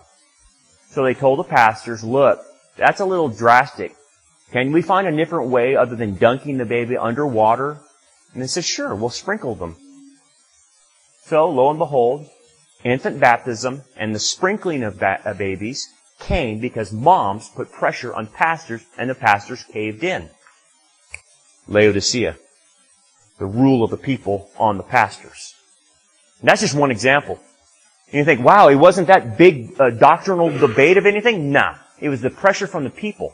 So 0.91 1.03
they 1.03 1.13
told 1.13 1.39
the 1.39 1.43
pastors, 1.43 2.03
look, 2.03 2.41
that's 2.77 2.99
a 2.99 3.05
little 3.05 3.29
drastic. 3.29 3.95
Can 4.51 4.71
we 4.71 4.81
find 4.81 5.07
a 5.07 5.15
different 5.15 5.49
way 5.49 5.75
other 5.75 5.95
than 5.95 6.15
dunking 6.15 6.57
the 6.57 6.65
baby 6.65 6.97
underwater 6.97 7.79
and 8.33 8.41
they 8.41 8.47
said, 8.47 8.63
sure, 8.63 8.95
we'll 8.95 9.09
sprinkle 9.09 9.55
them. 9.55 9.75
So, 11.25 11.49
lo 11.49 11.69
and 11.69 11.79
behold, 11.79 12.27
infant 12.83 13.19
baptism 13.19 13.83
and 13.97 14.15
the 14.15 14.19
sprinkling 14.19 14.83
of 14.83 14.99
ba- 14.99 15.35
babies 15.37 15.87
came 16.19 16.59
because 16.59 16.91
moms 16.91 17.49
put 17.49 17.71
pressure 17.71 18.13
on 18.13 18.27
pastors 18.27 18.83
and 18.97 19.09
the 19.09 19.15
pastors 19.15 19.63
caved 19.63 20.03
in. 20.03 20.29
Laodicea. 21.67 22.37
The 23.39 23.45
rule 23.45 23.83
of 23.83 23.91
the 23.91 23.97
people 23.97 24.49
on 24.57 24.77
the 24.77 24.83
pastors. 24.83 25.55
And 26.39 26.49
that's 26.49 26.61
just 26.61 26.75
one 26.75 26.91
example. 26.91 27.39
And 28.11 28.19
you 28.19 28.25
think, 28.25 28.41
wow, 28.41 28.67
it 28.67 28.75
wasn't 28.75 29.07
that 29.07 29.37
big 29.37 29.79
uh, 29.79 29.89
doctrinal 29.91 30.49
debate 30.57 30.97
of 30.97 31.05
anything? 31.05 31.51
Nah. 31.51 31.75
It 31.99 32.09
was 32.09 32.21
the 32.21 32.29
pressure 32.29 32.67
from 32.67 32.83
the 32.83 32.89
people. 32.89 33.33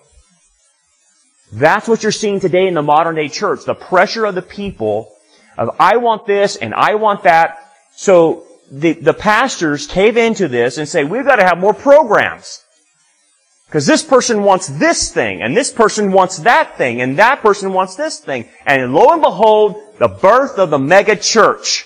That's 1.51 1.87
what 1.87 2.03
you're 2.03 2.11
seeing 2.11 2.39
today 2.39 2.67
in 2.67 2.73
the 2.73 2.81
modern 2.81 3.15
day 3.15 3.29
church. 3.29 3.65
The 3.65 3.73
pressure 3.73 4.25
of 4.25 4.35
the 4.35 4.41
people 4.41 5.15
of 5.57 5.75
I 5.79 5.97
want 5.97 6.27
this 6.27 6.57
and 6.57 6.73
I 6.73 6.95
want 6.95 7.23
that. 7.23 7.73
So 7.95 8.45
the, 8.69 8.93
the 8.93 9.13
pastors 9.13 9.87
cave 9.87 10.17
into 10.17 10.47
this 10.47 10.77
and 10.77 10.87
say, 10.87 11.03
we've 11.03 11.25
got 11.25 11.37
to 11.37 11.45
have 11.45 11.57
more 11.57 11.73
programs. 11.73 12.63
Because 13.65 13.85
this 13.85 14.03
person 14.03 14.43
wants 14.43 14.67
this 14.67 15.11
thing, 15.11 15.41
and 15.41 15.55
this 15.55 15.71
person 15.71 16.13
wants 16.13 16.37
that 16.37 16.77
thing, 16.77 17.01
and 17.01 17.19
that 17.19 17.41
person 17.41 17.73
wants 17.73 17.95
this 17.95 18.17
thing. 18.17 18.47
And 18.65 18.93
lo 18.93 19.09
and 19.11 19.21
behold, 19.21 19.75
the 19.99 20.07
birth 20.07 20.57
of 20.57 20.69
the 20.69 20.79
mega 20.79 21.17
church, 21.17 21.85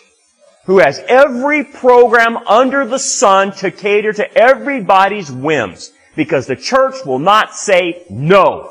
who 0.66 0.80
has 0.80 1.00
every 1.08 1.64
program 1.64 2.38
under 2.38 2.86
the 2.86 3.00
sun 3.00 3.52
to 3.54 3.72
cater 3.72 4.14
to 4.14 4.38
everybody's 4.38 5.32
whims. 5.32 5.92
Because 6.16 6.46
the 6.46 6.56
church 6.56 6.96
will 7.06 7.20
not 7.20 7.56
say 7.56 8.06
no. 8.10 8.70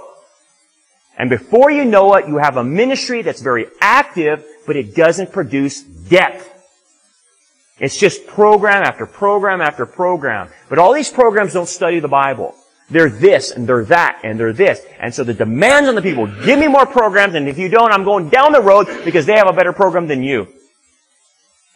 And 1.18 1.30
before 1.30 1.70
you 1.70 1.84
know 1.84 2.14
it, 2.14 2.28
you 2.28 2.38
have 2.38 2.56
a 2.56 2.64
ministry 2.64 3.22
that's 3.22 3.42
very 3.42 3.66
active, 3.80 4.44
but 4.66 4.76
it 4.76 4.94
doesn't 4.94 5.32
produce 5.32 5.82
depth. 5.82 6.48
It's 7.78 7.96
just 7.96 8.26
program 8.26 8.82
after 8.82 9.06
program 9.06 9.60
after 9.60 9.86
program. 9.86 10.50
But 10.68 10.78
all 10.78 10.92
these 10.92 11.10
programs 11.10 11.54
don't 11.54 11.68
study 11.68 11.98
the 11.98 12.08
Bible. 12.08 12.54
They're 12.90 13.08
this 13.08 13.52
and 13.52 13.66
they're 13.66 13.84
that 13.86 14.20
and 14.22 14.38
they're 14.38 14.52
this. 14.52 14.80
And 14.98 15.14
so 15.14 15.24
the 15.24 15.32
demands 15.32 15.88
on 15.88 15.94
the 15.94 16.02
people, 16.02 16.26
give 16.26 16.58
me 16.58 16.68
more 16.68 16.86
programs 16.86 17.34
and 17.34 17.48
if 17.48 17.58
you 17.58 17.68
don't, 17.68 17.92
I'm 17.92 18.04
going 18.04 18.28
down 18.28 18.52
the 18.52 18.60
road 18.60 18.86
because 19.04 19.26
they 19.26 19.36
have 19.36 19.48
a 19.48 19.52
better 19.52 19.72
program 19.72 20.08
than 20.08 20.22
you. 20.22 20.48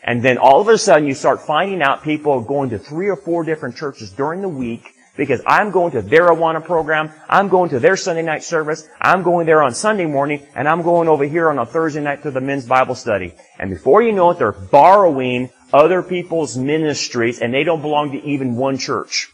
And 0.04 0.23
then 0.23 0.37
all 0.37 0.61
of 0.61 0.68
a 0.68 0.76
sudden 0.76 1.08
you 1.08 1.14
start 1.14 1.40
finding 1.40 1.80
out 1.82 2.04
people 2.04 2.42
going 2.42 2.70
to 2.70 2.78
three 2.78 3.08
or 3.08 3.16
four 3.16 3.42
different 3.42 3.76
churches 3.76 4.12
during 4.12 4.42
the 4.42 4.49
week 4.49 4.94
because 5.16 5.40
I'm 5.46 5.70
going 5.70 5.92
to 5.92 6.02
their 6.02 6.28
Awana 6.28 6.62
program, 6.62 7.11
I'm 7.28 7.49
going 7.49 7.70
to 7.70 7.78
their 7.78 7.96
Sunday 7.96 8.23
night 8.23 8.42
service, 8.42 8.87
I'm 9.00 9.23
going 9.23 9.46
there 9.46 9.62
on 9.62 9.73
Sunday 9.73 10.06
morning, 10.06 10.46
and 10.54 10.68
I'm 10.68 10.82
going 10.82 11.08
over 11.08 11.25
here 11.25 11.49
on 11.49 11.58
a 11.58 11.64
Thursday 11.64 12.02
night 12.02 12.23
to 12.25 12.30
the 12.30 12.40
men's 12.40 12.66
Bible 12.66 12.94
study. 12.94 13.32
And 13.58 13.70
before 13.70 14.02
you 14.02 14.12
know 14.12 14.30
it, 14.30 14.38
they're 14.38 14.52
borrowing 14.52 15.50
other 15.73 16.02
people's 16.02 16.56
ministries 16.56 17.40
and 17.40 17.54
they 17.54 17.64
don't 17.64 17.80
belong 17.80 18.12
to 18.12 18.23
even 18.25 18.56
one 18.56 18.76
church. 18.76 19.30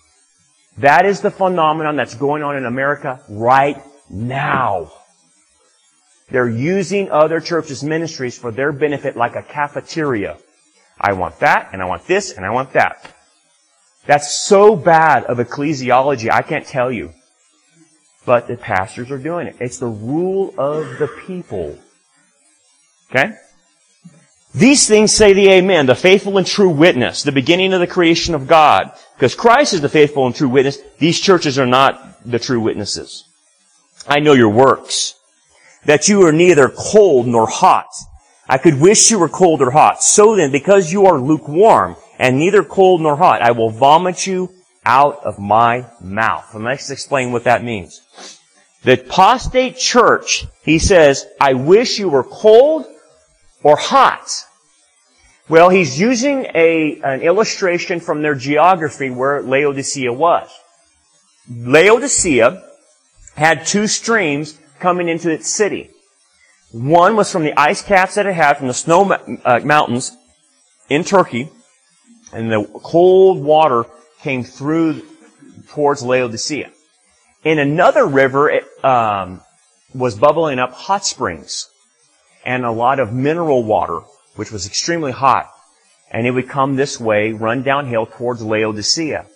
That 0.78 1.04
is 1.04 1.20
the 1.20 1.30
phenomenon 1.30 1.96
that's 1.96 2.14
going 2.14 2.42
on 2.42 2.56
in 2.56 2.64
America 2.64 3.20
right 3.28 3.82
now. 4.08 4.92
They're 6.30 6.48
using 6.48 7.10
other 7.10 7.40
churches' 7.40 7.82
ministries 7.82 8.38
for 8.38 8.52
their 8.52 8.70
benefit 8.70 9.16
like 9.16 9.34
a 9.34 9.42
cafeteria. 9.42 10.38
I 11.00 11.14
want 11.14 11.38
that, 11.40 11.70
and 11.72 11.80
I 11.80 11.86
want 11.86 12.06
this, 12.06 12.32
and 12.32 12.44
I 12.44 12.50
want 12.50 12.74
that. 12.74 13.14
That's 14.06 14.32
so 14.32 14.76
bad 14.76 15.24
of 15.24 15.38
ecclesiology, 15.38 16.30
I 16.30 16.42
can't 16.42 16.66
tell 16.66 16.92
you. 16.92 17.12
But 18.26 18.48
the 18.48 18.56
pastors 18.56 19.10
are 19.10 19.18
doing 19.18 19.46
it. 19.46 19.56
It's 19.60 19.78
the 19.78 19.86
rule 19.86 20.54
of 20.58 20.98
the 20.98 21.08
people. 21.26 21.78
Okay? 23.10 23.34
These 24.54 24.88
things 24.88 25.12
say 25.12 25.32
the 25.32 25.48
Amen, 25.48 25.86
the 25.86 25.94
faithful 25.94 26.36
and 26.36 26.46
true 26.46 26.70
witness, 26.70 27.22
the 27.22 27.32
beginning 27.32 27.72
of 27.72 27.80
the 27.80 27.86
creation 27.86 28.34
of 28.34 28.46
God. 28.46 28.92
Because 29.14 29.34
Christ 29.34 29.74
is 29.74 29.80
the 29.80 29.88
faithful 29.88 30.26
and 30.26 30.34
true 30.34 30.48
witness. 30.48 30.78
These 30.98 31.20
churches 31.20 31.58
are 31.58 31.66
not 31.66 32.28
the 32.28 32.38
true 32.38 32.60
witnesses. 32.60 33.24
I 34.06 34.20
know 34.20 34.32
your 34.32 34.50
works. 34.50 35.14
That 35.84 36.08
you 36.08 36.26
are 36.26 36.32
neither 36.32 36.68
cold 36.68 37.26
nor 37.26 37.46
hot. 37.46 37.88
I 38.50 38.58
could 38.58 38.80
wish 38.80 39.12
you 39.12 39.20
were 39.20 39.28
cold 39.28 39.62
or 39.62 39.70
hot. 39.70 40.02
So 40.02 40.34
then, 40.34 40.50
because 40.50 40.92
you 40.92 41.06
are 41.06 41.20
lukewarm 41.20 41.94
and 42.18 42.36
neither 42.36 42.64
cold 42.64 43.00
nor 43.00 43.14
hot, 43.16 43.42
I 43.42 43.52
will 43.52 43.70
vomit 43.70 44.26
you 44.26 44.50
out 44.84 45.24
of 45.24 45.38
my 45.38 45.86
mouth. 46.00 46.52
And 46.52 46.64
let's 46.64 46.90
explain 46.90 47.30
what 47.30 47.44
that 47.44 47.62
means. 47.62 48.02
The 48.82 49.00
apostate 49.00 49.76
church, 49.76 50.46
he 50.64 50.80
says, 50.80 51.28
I 51.40 51.52
wish 51.54 52.00
you 52.00 52.08
were 52.08 52.24
cold 52.24 52.86
or 53.62 53.76
hot. 53.76 54.28
Well, 55.48 55.68
he's 55.68 56.00
using 56.00 56.46
a, 56.52 57.00
an 57.04 57.20
illustration 57.20 58.00
from 58.00 58.20
their 58.20 58.34
geography 58.34 59.10
where 59.10 59.42
Laodicea 59.42 60.12
was. 60.12 60.50
Laodicea 61.48 62.64
had 63.36 63.64
two 63.64 63.86
streams 63.86 64.58
coming 64.80 65.08
into 65.08 65.30
its 65.30 65.48
city. 65.48 65.90
One 66.72 67.16
was 67.16 67.32
from 67.32 67.42
the 67.42 67.58
ice 67.58 67.82
caps 67.82 68.14
that 68.14 68.26
it 68.26 68.34
had 68.34 68.58
from 68.58 68.68
the 68.68 68.74
snow 68.74 69.10
uh, 69.44 69.60
mountains 69.64 70.16
in 70.88 71.02
Turkey, 71.02 71.50
and 72.32 72.50
the 72.50 72.64
cold 72.84 73.42
water 73.42 73.86
came 74.22 74.44
through 74.44 75.02
towards 75.68 76.02
Laodicea. 76.02 76.70
In 77.42 77.58
another 77.58 78.06
river, 78.06 78.50
it 78.50 78.84
um, 78.84 79.40
was 79.94 80.16
bubbling 80.16 80.60
up 80.60 80.72
hot 80.72 81.04
springs 81.04 81.68
and 82.44 82.64
a 82.64 82.70
lot 82.70 83.00
of 83.00 83.12
mineral 83.12 83.64
water, 83.64 84.00
which 84.36 84.52
was 84.52 84.66
extremely 84.66 85.12
hot. 85.12 85.50
And 86.12 86.26
it 86.26 86.30
would 86.30 86.48
come 86.48 86.76
this 86.76 87.00
way, 87.00 87.32
run 87.32 87.62
downhill 87.62 88.06
towards 88.06 88.42
Laodicea. 88.42 89.26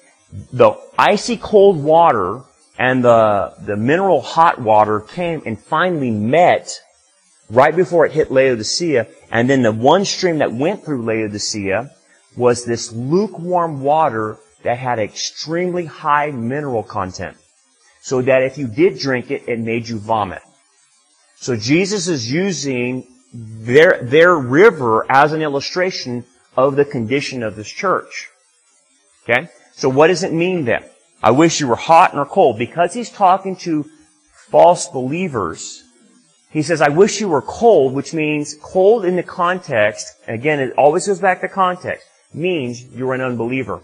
The 0.52 0.72
icy 0.98 1.36
cold 1.36 1.82
water 1.82 2.42
and 2.78 3.04
the, 3.04 3.54
the 3.60 3.76
mineral 3.76 4.20
hot 4.20 4.60
water 4.60 5.00
came 5.00 5.42
and 5.46 5.58
finally 5.58 6.10
met 6.10 6.80
right 7.50 7.74
before 7.74 8.06
it 8.06 8.12
hit 8.12 8.30
Laodicea. 8.30 9.06
And 9.30 9.48
then 9.48 9.62
the 9.62 9.72
one 9.72 10.04
stream 10.04 10.38
that 10.38 10.52
went 10.52 10.84
through 10.84 11.02
Laodicea 11.02 11.90
was 12.36 12.64
this 12.64 12.92
lukewarm 12.92 13.82
water 13.82 14.38
that 14.62 14.78
had 14.78 14.98
extremely 14.98 15.84
high 15.84 16.30
mineral 16.30 16.82
content. 16.82 17.36
So 18.00 18.22
that 18.22 18.42
if 18.42 18.58
you 18.58 18.66
did 18.66 18.98
drink 18.98 19.30
it, 19.30 19.48
it 19.48 19.58
made 19.58 19.88
you 19.88 19.98
vomit. 19.98 20.42
So 21.36 21.56
Jesus 21.56 22.08
is 22.08 22.30
using 22.30 23.06
their, 23.32 24.02
their 24.02 24.34
river 24.34 25.06
as 25.10 25.32
an 25.32 25.42
illustration 25.42 26.24
of 26.56 26.76
the 26.76 26.84
condition 26.84 27.42
of 27.42 27.56
this 27.56 27.68
church. 27.68 28.30
Okay? 29.24 29.48
So 29.74 29.88
what 29.88 30.08
does 30.08 30.22
it 30.22 30.32
mean 30.32 30.64
then? 30.64 30.84
I 31.22 31.30
wish 31.30 31.60
you 31.60 31.68
were 31.68 31.76
hot 31.76 32.14
or 32.14 32.26
cold. 32.26 32.58
Because 32.58 32.94
he's 32.94 33.10
talking 33.10 33.56
to 33.56 33.84
false 34.50 34.88
believers, 34.88 35.83
he 36.54 36.62
says, 36.62 36.80
I 36.80 36.88
wish 36.88 37.20
you 37.20 37.28
were 37.28 37.42
cold, 37.42 37.94
which 37.94 38.14
means 38.14 38.54
cold 38.62 39.04
in 39.04 39.16
the 39.16 39.24
context, 39.24 40.14
again, 40.28 40.60
it 40.60 40.72
always 40.78 41.04
goes 41.04 41.18
back 41.18 41.40
to 41.40 41.48
context, 41.48 42.06
means 42.32 42.80
you're 42.94 43.12
an 43.12 43.20
unbeliever. 43.20 43.80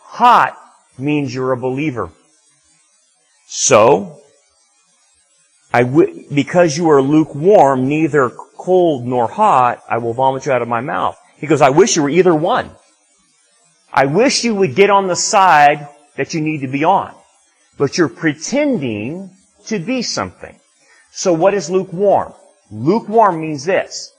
Hot 0.00 0.58
means 0.98 1.32
you're 1.32 1.52
a 1.52 1.56
believer. 1.56 2.10
So, 3.46 4.18
I 5.72 5.84
w- 5.84 6.26
because 6.34 6.76
you 6.76 6.90
are 6.90 7.00
lukewarm, 7.00 7.88
neither 7.88 8.30
cold 8.30 9.06
nor 9.06 9.28
hot, 9.28 9.84
I 9.88 9.98
will 9.98 10.14
vomit 10.14 10.46
you 10.46 10.52
out 10.52 10.62
of 10.62 10.68
my 10.68 10.80
mouth. 10.80 11.16
He 11.36 11.46
goes, 11.46 11.62
I 11.62 11.70
wish 11.70 11.94
you 11.94 12.02
were 12.02 12.10
either 12.10 12.34
one. 12.34 12.72
I 13.92 14.06
wish 14.06 14.42
you 14.42 14.56
would 14.56 14.74
get 14.74 14.90
on 14.90 15.06
the 15.06 15.14
side 15.14 15.88
that 16.16 16.34
you 16.34 16.40
need 16.40 16.62
to 16.62 16.68
be 16.68 16.82
on. 16.82 17.14
But 17.78 17.96
you're 17.96 18.08
pretending 18.08 19.30
to 19.66 19.78
be 19.78 20.02
something. 20.02 20.56
So 21.12 21.32
what 21.32 21.54
is 21.54 21.70
lukewarm? 21.70 22.32
Lukewarm 22.70 23.40
means 23.40 23.64
this. 23.64 24.12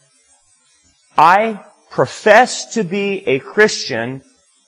I 1.18 1.66
profess 1.90 2.74
to 2.76 2.84
be 2.84 3.28
a 3.28 3.40
Christian, 3.40 4.22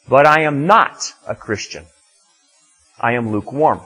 but 0.10 0.26
I 0.26 0.42
am 0.42 0.66
not 0.66 1.14
a 1.28 1.36
Christian. 1.36 1.86
I 3.00 3.14
am 3.14 3.32
lukewarm. 3.32 3.82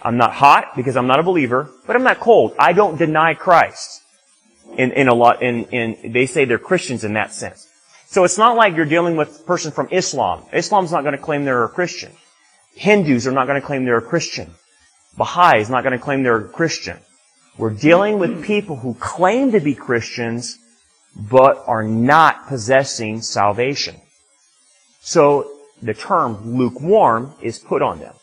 I'm 0.00 0.16
not 0.16 0.32
hot 0.32 0.76
because 0.76 0.96
I'm 0.96 1.08
not 1.08 1.18
a 1.18 1.24
believer, 1.24 1.68
but 1.86 1.96
I'm 1.96 2.04
not 2.04 2.20
cold. 2.20 2.54
I 2.58 2.72
don't 2.72 2.96
deny 2.96 3.34
Christ. 3.34 4.02
In, 4.76 4.92
in 4.92 5.08
a 5.08 5.14
lot, 5.14 5.42
in, 5.42 5.64
in, 5.66 6.12
they 6.12 6.26
say 6.26 6.44
they're 6.44 6.58
Christians 6.58 7.02
in 7.04 7.14
that 7.14 7.32
sense. 7.32 7.66
So 8.06 8.24
it's 8.24 8.38
not 8.38 8.56
like 8.56 8.76
you're 8.76 8.84
dealing 8.84 9.16
with 9.16 9.40
a 9.40 9.42
person 9.44 9.72
from 9.72 9.88
Islam. 9.90 10.44
Islam's 10.52 10.92
not 10.92 11.02
going 11.02 11.16
to 11.16 11.22
claim 11.22 11.44
they're 11.44 11.64
a 11.64 11.68
Christian. 11.68 12.12
Hindus 12.74 13.26
are 13.26 13.32
not 13.32 13.46
going 13.46 13.60
to 13.60 13.66
claim 13.66 13.84
they're 13.84 13.98
a 13.98 14.02
Christian. 14.02 14.52
Baha'i 15.16 15.60
is 15.60 15.70
not 15.70 15.82
going 15.82 15.98
to 15.98 16.04
claim 16.04 16.22
they're 16.22 16.36
a 16.36 16.48
Christian. 16.48 16.98
We're 17.58 17.70
dealing 17.70 18.18
with 18.18 18.44
people 18.44 18.76
who 18.76 18.94
claim 18.94 19.52
to 19.52 19.60
be 19.60 19.74
Christians, 19.74 20.58
but 21.16 21.62
are 21.66 21.82
not 21.82 22.48
possessing 22.48 23.22
salvation. 23.22 23.96
So 25.00 25.50
the 25.80 25.94
term 25.94 26.56
lukewarm 26.56 27.34
is 27.40 27.58
put 27.58 27.80
on 27.80 28.00
them. 28.00 28.14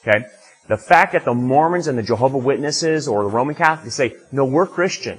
Okay? 0.00 0.24
The 0.68 0.78
fact 0.78 1.12
that 1.12 1.24
the 1.24 1.34
Mormons 1.34 1.86
and 1.86 1.98
the 1.98 2.02
Jehovah 2.02 2.38
Witnesses 2.38 3.08
or 3.08 3.24
the 3.24 3.28
Roman 3.28 3.54
Catholics 3.54 3.94
say, 3.94 4.14
no, 4.30 4.44
we're 4.44 4.66
Christian. 4.66 5.18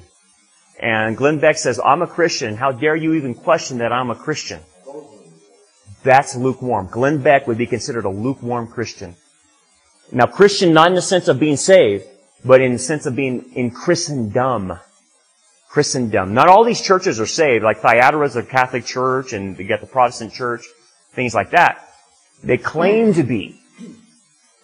And 0.80 1.16
Glenn 1.16 1.40
Beck 1.40 1.58
says, 1.58 1.80
I'm 1.84 2.02
a 2.02 2.08
Christian. 2.08 2.56
How 2.56 2.72
dare 2.72 2.96
you 2.96 3.14
even 3.14 3.36
question 3.36 3.78
that 3.78 3.92
I'm 3.92 4.10
a 4.10 4.16
Christian? 4.16 4.62
That's 6.04 6.36
lukewarm. 6.36 6.88
Glenn 6.88 7.22
Beck 7.22 7.48
would 7.48 7.58
be 7.58 7.68
considered 7.68 8.06
a 8.06 8.10
lukewarm 8.10 8.68
Christian. 8.68 9.16
Now, 10.12 10.26
Christian 10.26 10.74
not 10.74 10.88
in 10.88 10.96
the 10.96 11.02
sense 11.02 11.28
of 11.28 11.40
being 11.40 11.56
saved, 11.56 12.06
but 12.46 12.62
in 12.62 12.74
the 12.74 12.80
sense 12.80 13.06
of 13.06 13.16
being 13.16 13.52
in 13.54 13.72
Christendom. 13.72 14.80
Christendom. 15.70 16.34
Not 16.34 16.50
all 16.50 16.64
these 16.64 16.82
churches 16.82 17.20
are 17.20 17.26
saved, 17.26 17.64
like 17.64 17.80
Thyatira 17.80 18.26
is 18.26 18.36
a 18.36 18.44
Catholic 18.44 18.86
church, 18.86 19.34
and 19.34 19.58
you 19.58 19.68
got 19.68 19.82
the 19.82 19.88
Protestant 19.88 20.34
church, 20.34 20.66
things 21.14 21.34
like 21.34 21.52
that. 21.52 21.88
They 22.44 22.58
claim 22.58 23.14
to 23.14 23.24
be. 23.24 23.60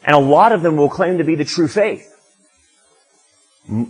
And 0.03 0.15
a 0.15 0.19
lot 0.19 0.51
of 0.51 0.61
them 0.61 0.77
will 0.77 0.89
claim 0.89 1.17
to 1.17 1.23
be 1.23 1.35
the 1.35 1.45
true 1.45 1.67
faith. 1.67 2.05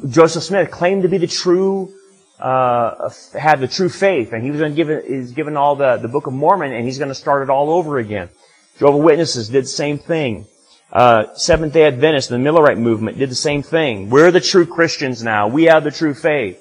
Joseph 0.09 0.43
Smith 0.43 0.71
claimed 0.71 1.03
to 1.03 1.09
be 1.09 1.17
the 1.17 1.27
true, 1.27 1.93
uh, 2.39 3.09
had 3.37 3.59
the 3.59 3.67
true 3.67 3.89
faith, 3.89 4.33
and 4.33 4.43
he 4.43 4.51
was 4.51 4.59
going 4.59 4.71
to 4.71 4.75
give 4.75 4.89
it, 4.89 5.05
is 5.05 5.31
given 5.31 5.57
all 5.57 5.75
the, 5.75 5.97
the 5.97 6.07
Book 6.07 6.27
of 6.27 6.33
Mormon, 6.33 6.71
and 6.71 6.85
he's 6.85 6.97
going 6.97 7.09
to 7.09 7.15
start 7.15 7.43
it 7.43 7.49
all 7.49 7.69
over 7.69 7.97
again. 7.97 8.29
Jehovah 8.77 8.97
Witnesses 8.97 9.49
did 9.49 9.65
the 9.65 9.67
same 9.67 9.97
thing. 9.97 10.47
Uh, 10.91 11.33
Seventh 11.35 11.73
Day 11.73 11.85
Adventists, 11.85 12.27
the 12.27 12.37
Millerite 12.37 12.79
movement, 12.79 13.17
did 13.17 13.29
the 13.29 13.35
same 13.35 13.61
thing. 13.61 14.09
We're 14.09 14.31
the 14.31 14.41
true 14.41 14.65
Christians 14.65 15.23
now. 15.23 15.47
We 15.47 15.65
have 15.65 15.83
the 15.83 15.91
true 15.91 16.13
faith. 16.13 16.59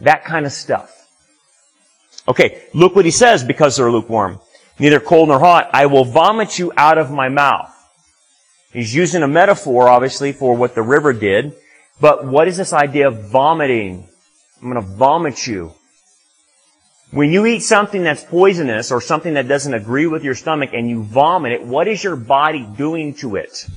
That 0.00 0.24
kind 0.24 0.46
of 0.46 0.52
stuff. 0.52 0.90
Okay, 2.26 2.62
look 2.72 2.96
what 2.96 3.04
he 3.04 3.10
says 3.10 3.44
because 3.44 3.76
they're 3.76 3.90
lukewarm. 3.90 4.40
Neither 4.78 4.98
cold 4.98 5.28
nor 5.28 5.38
hot. 5.38 5.70
I 5.72 5.86
will 5.86 6.04
vomit 6.04 6.58
you 6.58 6.72
out 6.76 6.98
of 6.98 7.10
my 7.10 7.28
mouth. 7.28 7.70
He's 8.72 8.94
using 8.94 9.22
a 9.22 9.28
metaphor, 9.28 9.88
obviously, 9.88 10.32
for 10.32 10.56
what 10.56 10.74
the 10.74 10.82
river 10.82 11.12
did. 11.12 11.54
But 12.00 12.26
what 12.26 12.48
is 12.48 12.56
this 12.56 12.72
idea 12.72 13.08
of 13.08 13.28
vomiting? 13.28 14.08
I'm 14.60 14.72
going 14.72 14.82
to 14.82 14.90
vomit 14.96 15.46
you. 15.46 15.74
When 17.14 17.30
you 17.30 17.46
eat 17.46 17.60
something 17.60 18.02
that's 18.02 18.24
poisonous 18.24 18.90
or 18.90 19.00
something 19.00 19.34
that 19.34 19.46
doesn't 19.46 19.72
agree 19.72 20.08
with 20.08 20.24
your 20.24 20.34
stomach 20.34 20.70
and 20.72 20.90
you 20.90 21.04
vomit 21.04 21.52
it, 21.52 21.62
what 21.62 21.86
is 21.86 22.02
your 22.02 22.16
body 22.16 22.66
doing 22.76 23.14
to 23.14 23.36
it? 23.36 23.68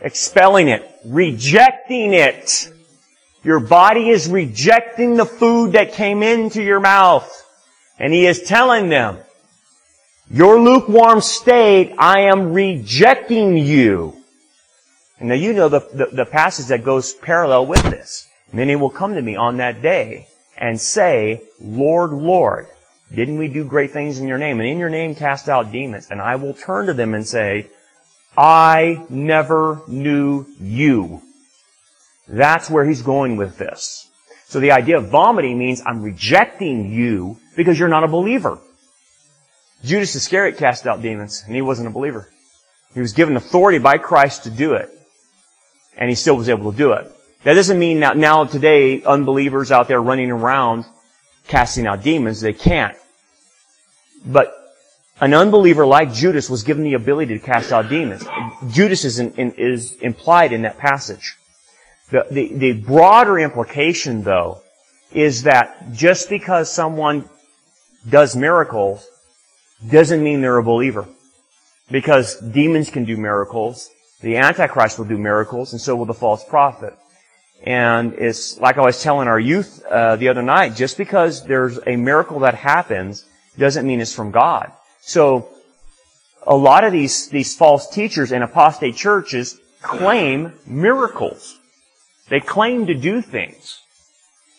Expelling 0.00 0.66
it. 0.66 0.90
Rejecting 1.04 2.12
it. 2.12 2.72
Your 3.44 3.60
body 3.60 4.08
is 4.10 4.28
rejecting 4.28 5.14
the 5.14 5.24
food 5.24 5.74
that 5.74 5.92
came 5.92 6.24
into 6.24 6.60
your 6.60 6.80
mouth. 6.80 7.30
And 8.00 8.12
he 8.12 8.26
is 8.26 8.42
telling 8.42 8.88
them, 8.88 9.18
your 10.28 10.58
lukewarm 10.58 11.20
state, 11.20 11.94
I 11.96 12.22
am 12.22 12.52
rejecting 12.52 13.56
you. 13.56 14.16
And 15.20 15.28
now 15.28 15.36
you 15.36 15.52
know 15.52 15.68
the, 15.68 15.80
the, 15.94 16.06
the 16.06 16.26
passage 16.26 16.66
that 16.66 16.82
goes 16.82 17.14
parallel 17.14 17.66
with 17.66 17.84
this. 17.84 18.26
Many 18.52 18.74
will 18.74 18.90
come 18.90 19.14
to 19.14 19.22
me 19.22 19.36
on 19.36 19.58
that 19.58 19.82
day 19.82 20.26
and 20.60 20.80
say, 20.80 21.42
Lord, 21.58 22.12
Lord, 22.12 22.68
didn't 23.12 23.38
we 23.38 23.48
do 23.48 23.64
great 23.64 23.92
things 23.92 24.18
in 24.18 24.28
your 24.28 24.38
name? 24.38 24.60
And 24.60 24.68
in 24.68 24.78
your 24.78 24.90
name 24.90 25.14
cast 25.14 25.48
out 25.48 25.72
demons. 25.72 26.08
And 26.10 26.20
I 26.20 26.36
will 26.36 26.54
turn 26.54 26.86
to 26.86 26.94
them 26.94 27.14
and 27.14 27.26
say, 27.26 27.68
I 28.36 29.04
never 29.08 29.82
knew 29.88 30.46
you. 30.60 31.22
That's 32.28 32.70
where 32.70 32.84
he's 32.84 33.02
going 33.02 33.36
with 33.36 33.58
this. 33.58 34.08
So 34.46 34.60
the 34.60 34.72
idea 34.72 34.98
of 34.98 35.08
vomiting 35.08 35.58
means 35.58 35.82
I'm 35.84 36.02
rejecting 36.02 36.92
you 36.92 37.38
because 37.56 37.78
you're 37.78 37.88
not 37.88 38.04
a 38.04 38.08
believer. 38.08 38.58
Judas 39.84 40.14
Iscariot 40.14 40.58
cast 40.58 40.86
out 40.86 41.02
demons 41.02 41.42
and 41.46 41.54
he 41.54 41.62
wasn't 41.62 41.88
a 41.88 41.92
believer. 41.92 42.28
He 42.92 43.00
was 43.00 43.12
given 43.12 43.36
authority 43.36 43.78
by 43.78 43.98
Christ 43.98 44.44
to 44.44 44.50
do 44.50 44.74
it 44.74 44.90
and 45.96 46.08
he 46.08 46.14
still 46.14 46.36
was 46.36 46.48
able 46.48 46.70
to 46.70 46.76
do 46.78 46.92
it. 46.92 47.10
That 47.44 47.54
doesn't 47.54 47.78
mean 47.78 48.00
that 48.00 48.16
now 48.16 48.44
today 48.44 49.02
unbelievers 49.02 49.72
out 49.72 49.88
there 49.88 50.00
running 50.00 50.30
around 50.30 50.84
casting 51.50 51.86
out 51.86 52.02
demons, 52.02 52.40
they 52.40 52.52
can't. 52.52 52.96
But 54.24 54.54
an 55.20 55.34
unbeliever 55.34 55.84
like 55.84 56.12
Judas 56.12 56.48
was 56.48 56.62
given 56.62 56.84
the 56.84 56.94
ability 56.94 57.38
to 57.38 57.44
cast 57.44 57.72
out 57.72 57.88
demons. 57.88 58.24
Judas 58.70 59.04
is, 59.04 59.18
in, 59.18 59.32
in, 59.34 59.52
is 59.52 59.92
implied 60.00 60.52
in 60.52 60.62
that 60.62 60.78
passage. 60.78 61.36
The, 62.10 62.26
the, 62.30 62.54
the 62.54 62.72
broader 62.72 63.38
implication, 63.38 64.22
though, 64.22 64.62
is 65.12 65.42
that 65.42 65.92
just 65.92 66.28
because 66.30 66.72
someone 66.72 67.28
does 68.08 68.36
miracles 68.36 69.06
doesn't 69.90 70.22
mean 70.22 70.40
they're 70.40 70.58
a 70.58 70.62
believer. 70.62 71.06
Because 71.90 72.38
demons 72.38 72.90
can 72.90 73.04
do 73.04 73.16
miracles, 73.16 73.90
the 74.20 74.36
Antichrist 74.36 74.98
will 74.98 75.06
do 75.06 75.18
miracles, 75.18 75.72
and 75.72 75.80
so 75.80 75.96
will 75.96 76.06
the 76.06 76.14
false 76.14 76.44
prophet. 76.44 76.94
And 77.62 78.14
it's 78.14 78.58
like 78.58 78.78
I 78.78 78.82
was 78.82 79.02
telling 79.02 79.28
our 79.28 79.38
youth 79.38 79.84
uh, 79.84 80.16
the 80.16 80.28
other 80.28 80.42
night, 80.42 80.76
just 80.76 80.96
because 80.96 81.44
there's 81.44 81.78
a 81.86 81.96
miracle 81.96 82.40
that 82.40 82.54
happens 82.54 83.24
doesn't 83.58 83.86
mean 83.86 84.00
it's 84.00 84.14
from 84.14 84.30
God. 84.30 84.72
So 85.02 85.48
a 86.46 86.56
lot 86.56 86.84
of 86.84 86.92
these, 86.92 87.28
these 87.28 87.54
false 87.54 87.90
teachers 87.90 88.32
in 88.32 88.42
apostate 88.42 88.96
churches 88.96 89.58
claim 89.82 90.52
miracles. 90.66 91.58
They 92.28 92.40
claim 92.40 92.86
to 92.86 92.94
do 92.94 93.20
things. 93.20 93.80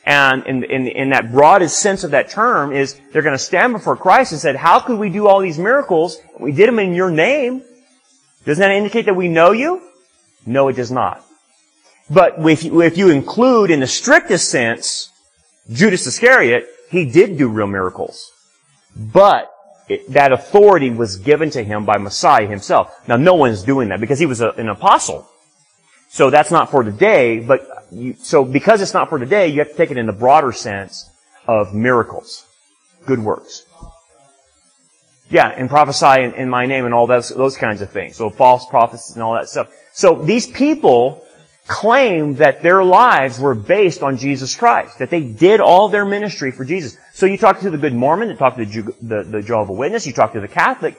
And 0.06 0.46
in, 0.46 0.64
in, 0.64 0.88
in 0.88 1.10
that 1.12 1.32
broadest 1.32 1.80
sense 1.80 2.04
of 2.04 2.12
that 2.12 2.30
term 2.30 2.72
is 2.72 3.00
they're 3.12 3.22
going 3.22 3.38
to 3.38 3.44
stand 3.44 3.74
before 3.74 3.96
Christ 3.96 4.32
and 4.32 4.42
said, 4.42 4.56
how 4.56 4.80
could 4.80 5.00
we 5.00 5.10
do 5.10 5.28
all 5.28 5.40
these 5.40 5.60
miracles? 5.60 6.18
We 6.40 6.52
did 6.52 6.68
them 6.68 6.80
in 6.80 6.94
your 6.94 7.12
name. 7.12 7.64
Doesn't 8.46 8.62
that 8.62 8.72
indicate 8.72 9.06
that 9.06 9.16
we 9.16 9.30
know 9.30 9.52
you? 9.52 9.82
No, 10.46 10.68
it 10.70 10.76
does 10.76 10.92
not. 10.92 11.24
But 12.14 12.46
if 12.46 12.64
you, 12.64 12.82
if 12.82 12.98
you 12.98 13.10
include 13.10 13.72
in 13.72 13.80
the 13.80 13.88
strictest 13.88 14.50
sense 14.50 15.10
Judas 15.72 16.06
Iscariot, 16.06 16.68
he 16.90 17.06
did 17.06 17.38
do 17.38 17.48
real 17.48 17.68
miracles. 17.68 18.32
But 18.96 19.50
it, 19.88 20.12
that 20.12 20.34
authority 20.34 20.90
was 20.90 21.18
given 21.18 21.50
to 21.52 21.64
him 21.64 21.86
by 21.86 21.98
Messiah 21.98 22.48
himself. 22.48 23.08
Now 23.08 23.16
no 23.16 23.36
one's 23.36 23.64
doing 23.64 23.90
that 23.90 24.02
because 24.02 24.20
he 24.20 24.26
was 24.26 24.42
a, 24.42 24.50
an 24.52 24.68
apostle. 24.68 25.28
So 26.10 26.30
that's 26.30 26.52
not 26.52 26.70
for 26.70 26.84
today, 26.84 27.40
but 27.40 27.66
you, 27.92 28.16
so 28.16 28.44
because 28.44 28.82
it's 28.82 28.94
not 28.94 29.08
for 29.08 29.18
today, 29.18 29.48
you 29.48 29.60
have 29.60 29.70
to 29.70 29.78
take 29.78 29.92
it 29.92 29.98
in 29.98 30.08
the 30.08 30.14
broader 30.14 30.52
sense 30.52 31.10
of 31.48 31.74
miracles, 31.74 32.46
good 33.06 33.20
works. 33.20 33.66
Yeah, 35.30 35.48
and 35.48 35.70
prophesy 35.70 36.24
in, 36.24 36.34
in 36.34 36.50
my 36.50 36.66
name 36.66 36.84
and 36.84 36.94
all 36.94 37.08
those, 37.08 37.30
those 37.30 37.56
kinds 37.56 37.82
of 37.82 37.90
things. 37.90 38.18
So 38.18 38.30
false 38.30 38.66
prophets 38.66 39.14
and 39.14 39.24
all 39.24 39.36
that 39.36 39.48
stuff. 39.48 39.70
So 39.94 40.16
these 40.16 40.48
people 40.48 41.24
claim 41.72 42.36
that 42.36 42.62
their 42.62 42.84
lives 42.84 43.40
were 43.40 43.56
based 43.56 44.04
on 44.04 44.18
Jesus 44.18 44.56
Christ, 44.56 45.00
that 45.00 45.10
they 45.10 45.22
did 45.22 45.62
all 45.62 45.88
their 45.88 46.04
ministry 46.04 46.52
for 46.52 46.66
Jesus. 46.66 46.98
So 47.14 47.26
you 47.26 47.38
talk 47.38 47.62
to 47.62 47.70
the 47.70 47.78
good 47.78 47.94
Mormon, 47.94 48.30
you 48.30 48.36
talk 48.36 48.58
to 48.58 48.66
the, 48.66 48.96
the, 49.02 49.24
the 49.24 49.42
Jehovah 49.42 49.72
Witness, 49.72 50.06
you 50.06 50.12
talk 50.12 50.34
to 50.34 50.42
the 50.42 50.50
Catholic, 50.50 50.98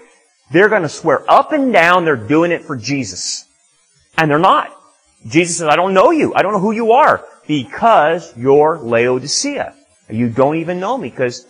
they're 0.50 0.70
going 0.70 0.82
to 0.82 0.88
swear 0.88 1.30
up 1.30 1.52
and 1.52 1.74
down 1.74 2.06
they're 2.06 2.16
doing 2.16 2.52
it 2.52 2.64
for 2.64 2.74
Jesus. 2.74 3.44
And 4.16 4.30
they're 4.30 4.38
not. 4.38 4.74
Jesus 5.28 5.58
says, 5.58 5.68
I 5.68 5.76
don't 5.76 5.92
know 5.92 6.10
you. 6.10 6.34
I 6.34 6.40
don't 6.40 6.52
know 6.52 6.58
who 6.58 6.72
you 6.72 6.92
are 6.92 7.22
because 7.46 8.34
you're 8.34 8.78
Laodicea. 8.78 9.74
You 10.08 10.30
don't 10.30 10.56
even 10.56 10.80
know 10.80 10.96
me 10.96 11.10
because 11.10 11.46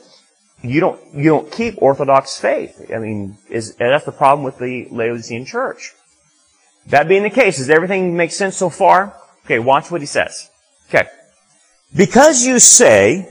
you 0.62 0.80
don't 0.80 1.00
you 1.14 1.24
don't 1.24 1.50
keep 1.50 1.80
Orthodox 1.80 2.38
faith. 2.38 2.90
I 2.94 2.98
mean, 2.98 3.38
is 3.48 3.74
that's 3.76 4.04
the 4.04 4.12
problem 4.12 4.44
with 4.44 4.58
the 4.58 4.87
Laodicean 4.90 5.44
church. 5.44 5.94
That 6.87 7.09
being 7.09 7.23
the 7.23 7.31
case, 7.31 7.59
does 7.59 7.71
everything 7.71 8.16
make 8.16 8.33
sense 8.33 8.57
so 8.57 8.71
far? 8.71 9.14
Okay, 9.45 9.59
watch 9.59 9.90
what 9.90 10.01
he 10.01 10.07
says. 10.07 10.51
Okay. 10.88 11.09
Because 11.95 12.45
you 12.45 12.59
say, 12.59 13.29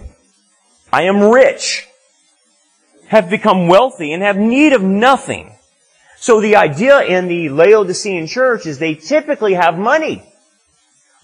I 0.92 1.04
am 1.04 1.22
rich, 1.22 1.88
have 3.08 3.30
become 3.30 3.68
wealthy, 3.68 4.14
and 4.14 4.24
have 4.24 4.38
need 4.38 4.74
of 4.74 4.84
nothing. 4.84 5.56
So 6.18 6.40
the 6.40 6.56
idea 6.56 7.02
in 7.02 7.28
the 7.28 7.50
Laodicean 7.50 8.28
church 8.28 8.66
is 8.66 8.78
they 8.78 8.96
typically 8.96 9.56
have 9.56 9.78
money. 9.78 10.24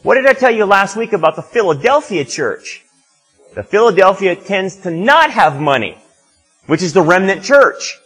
What 0.03 0.15
did 0.15 0.25
I 0.25 0.33
tell 0.33 0.51
you 0.51 0.65
last 0.65 0.95
week 0.95 1.13
about 1.13 1.35
the 1.35 1.41
Philadelphia 1.41 2.25
church? 2.25 2.83
The 3.55 3.63
Philadelphia 3.63 4.35
tends 4.35 4.77
to 4.77 4.91
not 4.91 5.31
have 5.31 5.59
money, 5.59 5.97
which 6.65 6.81
is 6.81 6.93
the 6.93 7.01
remnant 7.01 7.43
church. 7.43 7.97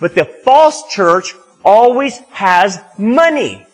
But 0.00 0.14
the 0.14 0.24
false 0.24 0.88
church 0.88 1.34
always 1.64 2.18
has 2.30 2.80
money. 2.98 3.66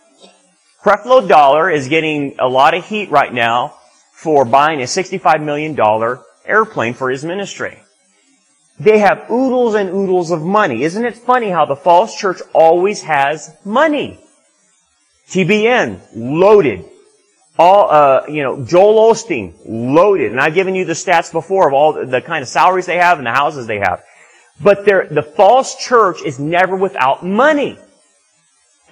Creflo 0.86 1.26
Dollar 1.26 1.68
is 1.68 1.88
getting 1.88 2.36
a 2.38 2.46
lot 2.46 2.72
of 2.72 2.86
heat 2.86 3.10
right 3.10 3.34
now 3.34 3.74
for 4.12 4.44
buying 4.44 4.80
a 4.80 4.84
$65 4.84 5.42
million 5.42 5.76
airplane 6.46 6.94
for 6.94 7.10
his 7.10 7.24
ministry. 7.24 7.80
They 8.78 8.98
have 8.98 9.28
oodles 9.28 9.74
and 9.74 9.90
oodles 9.90 10.30
of 10.30 10.42
money. 10.42 10.84
Isn't 10.84 11.04
it 11.04 11.16
funny 11.16 11.50
how 11.50 11.64
the 11.64 11.74
false 11.74 12.16
church 12.16 12.40
always 12.52 13.02
has 13.02 13.52
money? 13.64 14.20
TBN, 15.28 16.02
loaded 16.14 16.84
all 17.58 17.90
uh, 17.90 18.26
you 18.28 18.44
know 18.44 18.64
Joel 18.64 19.12
Osteen 19.12 19.54
loaded, 19.66 20.30
and 20.30 20.40
I've 20.40 20.54
given 20.54 20.76
you 20.76 20.84
the 20.84 20.92
stats 20.92 21.32
before 21.32 21.66
of 21.66 21.74
all 21.74 21.94
the, 21.94 22.04
the 22.04 22.20
kind 22.20 22.42
of 22.42 22.48
salaries 22.48 22.86
they 22.86 22.98
have 22.98 23.18
and 23.18 23.26
the 23.26 23.32
houses 23.32 23.66
they 23.66 23.78
have. 23.78 24.04
But 24.62 24.84
the 24.84 25.32
false 25.36 25.74
church 25.74 26.22
is 26.22 26.38
never 26.38 26.76
without 26.76 27.24
money. 27.24 27.76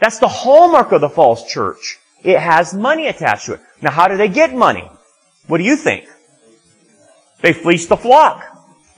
That's 0.00 0.18
the 0.18 0.28
hallmark 0.28 0.92
of 0.92 1.00
the 1.00 1.08
false 1.08 1.46
church. 1.50 1.98
It 2.22 2.38
has 2.38 2.74
money 2.74 3.06
attached 3.06 3.46
to 3.46 3.54
it. 3.54 3.60
Now, 3.82 3.90
how 3.90 4.08
do 4.08 4.16
they 4.16 4.28
get 4.28 4.54
money? 4.54 4.88
What 5.46 5.58
do 5.58 5.64
you 5.64 5.76
think? 5.76 6.06
They 7.42 7.52
fleece 7.52 7.86
the 7.86 7.96
flock. 7.96 8.42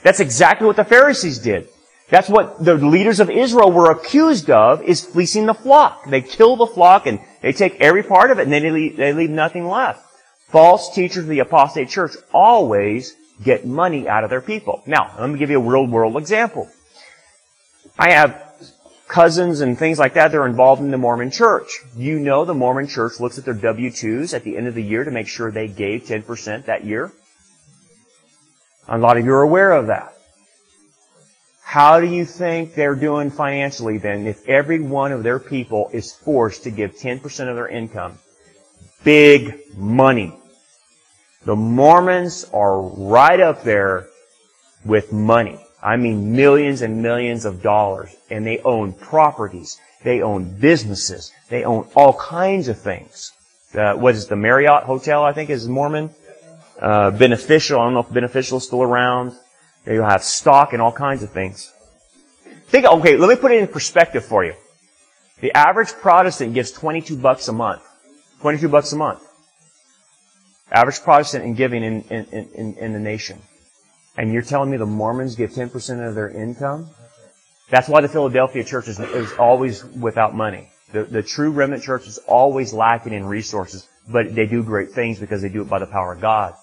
That's 0.03 0.21
exactly 0.21 0.67
what 0.67 0.77
the 0.77 0.85
Pharisees 0.85 1.39
did. 1.39 1.69
That's 2.09 2.29
what 2.29 2.65
the 2.65 2.75
leaders 2.75 3.19
of 3.19 3.31
Israel 3.31 3.73
were 3.73 3.91
accused 3.91 4.49
of, 4.51 4.83
is 4.83 5.05
fleecing 5.05 5.47
the 5.47 5.55
flock. 5.55 6.09
They 6.09 6.23
kill 6.23 6.55
the 6.55 6.67
flock 6.67 7.07
and 7.07 7.19
they 7.43 7.53
take 7.53 7.81
every 7.81 8.05
part 8.05 8.31
of 8.31 8.39
it 8.39 8.43
and 8.43 8.53
they 8.53 8.71
leave, 8.71 8.97
they 8.97 9.13
leave 9.13 9.31
nothing 9.31 9.67
left. 9.67 10.05
False 10.49 10.95
teachers 10.95 11.25
of 11.25 11.29
the 11.29 11.41
apostate 11.41 11.89
church 11.89 12.13
always 12.33 13.17
get 13.43 13.67
money 13.67 14.09
out 14.09 14.23
of 14.23 14.31
their 14.31 14.41
people. 14.41 14.83
Now, 14.87 15.13
let 15.19 15.29
me 15.29 15.39
give 15.39 15.51
you 15.51 15.59
a 15.59 15.69
real 15.69 15.87
world 15.87 16.17
example. 16.17 16.71
I 17.99 18.13
have 18.13 18.46
cousins 19.09 19.61
and 19.61 19.79
things 19.79 19.99
like 19.99 20.15
that 20.15 20.33
that 20.33 20.39
are 20.39 20.47
involved 20.47 20.83
in 20.83 20.91
the 20.91 20.99
Mormon 20.99 21.31
church. 21.31 21.81
You 21.97 22.19
know 22.19 22.45
the 22.45 22.55
Mormon 22.55 22.89
church 22.89 23.21
looks 23.21 23.39
at 23.39 23.45
their 23.45 23.55
W-2s 23.55 24.35
at 24.35 24.45
the 24.45 24.57
end 24.57 24.67
of 24.67 24.75
the 24.75 24.83
year 24.83 25.05
to 25.05 25.11
make 25.11 25.29
sure 25.29 25.51
they 25.51 25.69
gave 25.69 26.05
10% 26.05 26.67
that 26.67 26.85
year. 26.85 27.13
A 28.89 28.99
lot 28.99 29.17
of 29.17 29.25
you 29.25 29.33
are 29.33 29.43
aware 29.43 29.73
of 29.73 29.89
that. 29.89 30.13
How 31.63 32.01
do 32.01 32.07
you 32.07 32.25
think 32.25 32.75
they're 32.75 32.95
doing 32.95 33.31
financially 33.31 33.99
then 33.99 34.27
if 34.27 34.49
every 34.49 34.81
one 34.81 35.13
of 35.13 35.23
their 35.23 35.39
people 35.39 35.91
is 35.93 36.13
forced 36.13 36.63
to 36.63 36.71
give 36.71 36.97
10% 36.97 37.25
of 37.49 37.57
their 37.57 37.69
income? 37.69 38.19
Big 39.05 39.59
money. 39.77 40.33
The 41.45 41.57
Mormons 41.57 42.49
are 42.53 42.81
right 42.81 43.41
up 43.41 43.63
there 43.63 44.07
with 44.85 45.13
money. 45.13 45.66
I 45.83 45.97
mean 45.97 46.35
millions 46.35 46.83
and 46.83 47.03
millions 47.03 47.45
of 47.45 47.63
dollars. 47.63 48.15
And 48.31 48.47
they 48.47 48.59
own 48.61 48.93
properties. 48.93 49.79
They 50.03 50.23
own 50.23 50.59
businesses. 50.59 51.33
They 51.49 51.65
own 51.65 51.89
all 51.95 52.15
kinds 52.15 52.69
of 52.69 52.81
things. 52.81 53.33
Uh, 53.75 53.95
what 53.95 54.15
is 54.15 54.27
the 54.27 54.37
Marriott 54.37 54.85
Hotel, 54.85 55.23
I 55.23 55.33
think, 55.33 55.51
is 55.51 55.69
Mormon? 55.69 56.11
Uh, 56.81 57.11
beneficial. 57.11 57.81
I 57.81 57.85
don't 57.85 57.95
know 57.95 58.01
if 58.01 58.13
beneficial 58.13 58.59
is 58.59 58.65
still 58.65 58.83
around. 58.83 59.33
You 59.87 60.03
have 60.03 60.23
stock 60.23 60.73
and 60.73 60.83
all 60.83 60.93
kinds 60.93 61.23
of 61.23 61.31
things. 61.31 61.73
Think, 62.67 62.87
okay, 62.87 63.17
let 63.17 63.29
me 63.29 63.37
put 63.37 63.53
it 63.53 63.61
in 63.61 63.69
perspective 63.69 64.25
for 64.25 64.45
you. 64.45 64.55
The 65.41 65.53
average 65.53 65.93
Protestant 65.93 66.55
gives 66.55 66.73
22 66.73 67.17
bucks 67.17 67.49
a 67.49 67.53
month. 67.53 67.83
22 68.41 68.69
bucks 68.69 68.93
a 68.93 68.97
month. 68.97 69.23
Average 70.71 71.03
Protestant 71.03 71.45
in 71.45 71.55
giving 71.55 71.85
in, 71.85 72.03
in, 72.03 72.25
in, 72.55 72.75
in 72.75 72.93
the 72.93 72.99
nation. 72.99 73.41
And 74.17 74.33
you're 74.33 74.43
telling 74.43 74.71
me 74.71 74.77
the 74.77 74.87
Mormons 74.87 75.35
give 75.35 75.51
10% 75.51 76.09
of 76.09 76.15
their 76.15 76.31
income? 76.31 76.89
That's 77.69 77.89
why 77.89 78.01
the 78.01 78.09
Philadelphia 78.09 78.65
church 78.65 78.89
is, 78.89 79.01
is 79.01 79.33
always 79.35 79.85
without 79.85 80.35
money. 80.35 80.71
The, 80.93 81.05
the 81.05 81.23
true 81.23 81.51
remnant 81.51 81.83
church 81.83 82.07
is 82.07 82.19
always 82.19 82.73
lacking 82.73 83.13
in 83.13 83.27
resources, 83.27 83.89
but 84.09 84.35
they 84.35 84.47
do 84.47 84.63
great 84.63 84.91
things 84.93 85.19
because 85.19 85.43
they 85.43 85.49
do 85.49 85.63
it 85.63 85.69
by 85.69 85.81
the 85.81 85.87
power 85.87 86.13
of 86.13 86.21
God. 86.21 86.55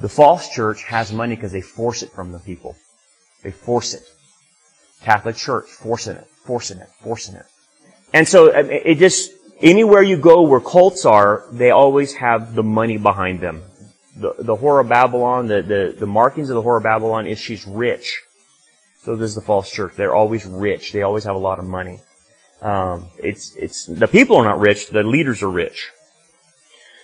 The 0.00 0.08
false 0.08 0.48
church 0.48 0.84
has 0.84 1.12
money 1.12 1.34
because 1.34 1.52
they 1.52 1.60
force 1.60 2.02
it 2.02 2.12
from 2.12 2.32
the 2.32 2.38
people. 2.38 2.76
They 3.42 3.50
force 3.50 3.94
it. 3.94 4.02
Catholic 5.02 5.36
Church, 5.36 5.66
forcing 5.66 6.16
it, 6.16 6.26
forcing 6.46 6.78
it, 6.78 6.88
forcing 7.02 7.34
it. 7.34 7.44
And 8.14 8.28
so 8.28 8.46
it 8.46 8.96
just, 8.96 9.32
anywhere 9.60 10.02
you 10.02 10.16
go 10.16 10.42
where 10.42 10.60
cults 10.60 11.04
are, 11.04 11.44
they 11.50 11.70
always 11.70 12.14
have 12.14 12.54
the 12.54 12.62
money 12.62 12.98
behind 12.98 13.40
them. 13.40 13.62
The, 14.16 14.34
the 14.38 14.56
whore 14.56 14.80
of 14.80 14.88
Babylon, 14.88 15.46
the, 15.46 15.62
the, 15.62 15.94
the 15.98 16.06
markings 16.06 16.50
of 16.50 16.56
the 16.56 16.62
whore 16.62 16.76
of 16.76 16.82
Babylon 16.82 17.26
is 17.26 17.38
she's 17.38 17.66
rich. 17.66 18.20
So 19.04 19.16
does 19.16 19.34
the 19.34 19.40
false 19.40 19.70
church. 19.70 19.94
They're 19.96 20.14
always 20.14 20.46
rich. 20.46 20.92
They 20.92 21.02
always 21.02 21.24
have 21.24 21.34
a 21.34 21.38
lot 21.38 21.58
of 21.58 21.64
money. 21.64 22.00
Um, 22.60 23.08
it's, 23.18 23.56
it's, 23.56 23.86
the 23.86 24.06
people 24.06 24.36
are 24.36 24.44
not 24.44 24.60
rich, 24.60 24.88
the 24.88 25.02
leaders 25.02 25.42
are 25.42 25.50
rich. 25.50 25.90